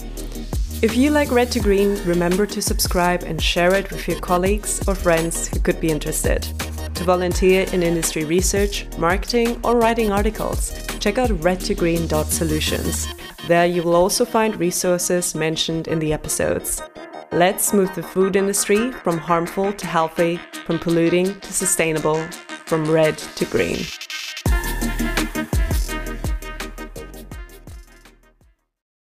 If 0.82 0.94
you 0.94 1.10
like 1.12 1.32
Red 1.32 1.50
to 1.52 1.60
Green, 1.60 1.96
remember 2.04 2.44
to 2.44 2.60
subscribe 2.60 3.22
and 3.22 3.42
share 3.42 3.74
it 3.74 3.90
with 3.90 4.06
your 4.06 4.20
colleagues 4.20 4.86
or 4.86 4.94
friends 4.94 5.48
who 5.48 5.60
could 5.60 5.80
be 5.80 5.90
interested. 5.90 6.42
To 6.42 7.04
volunteer 7.04 7.64
in 7.72 7.82
industry 7.82 8.26
research, 8.26 8.86
marketing, 8.98 9.58
or 9.64 9.78
writing 9.78 10.12
articles, 10.12 10.74
check 10.98 11.16
out 11.16 11.30
red2green.solutions. 11.30 13.08
There 13.48 13.64
you 13.64 13.82
will 13.82 13.96
also 13.96 14.26
find 14.26 14.54
resources 14.60 15.34
mentioned 15.34 15.88
in 15.88 16.00
the 16.00 16.12
episodes. 16.12 16.82
Let's 17.32 17.72
move 17.72 17.94
the 17.94 18.02
food 18.02 18.36
industry 18.36 18.92
from 18.92 19.18
harmful 19.18 19.72
to 19.72 19.86
healthy, 19.86 20.40
from 20.64 20.78
polluting 20.78 21.38
to 21.40 21.52
sustainable, 21.52 22.22
from 22.66 22.90
red 22.90 23.18
to 23.18 23.44
green. 23.44 23.80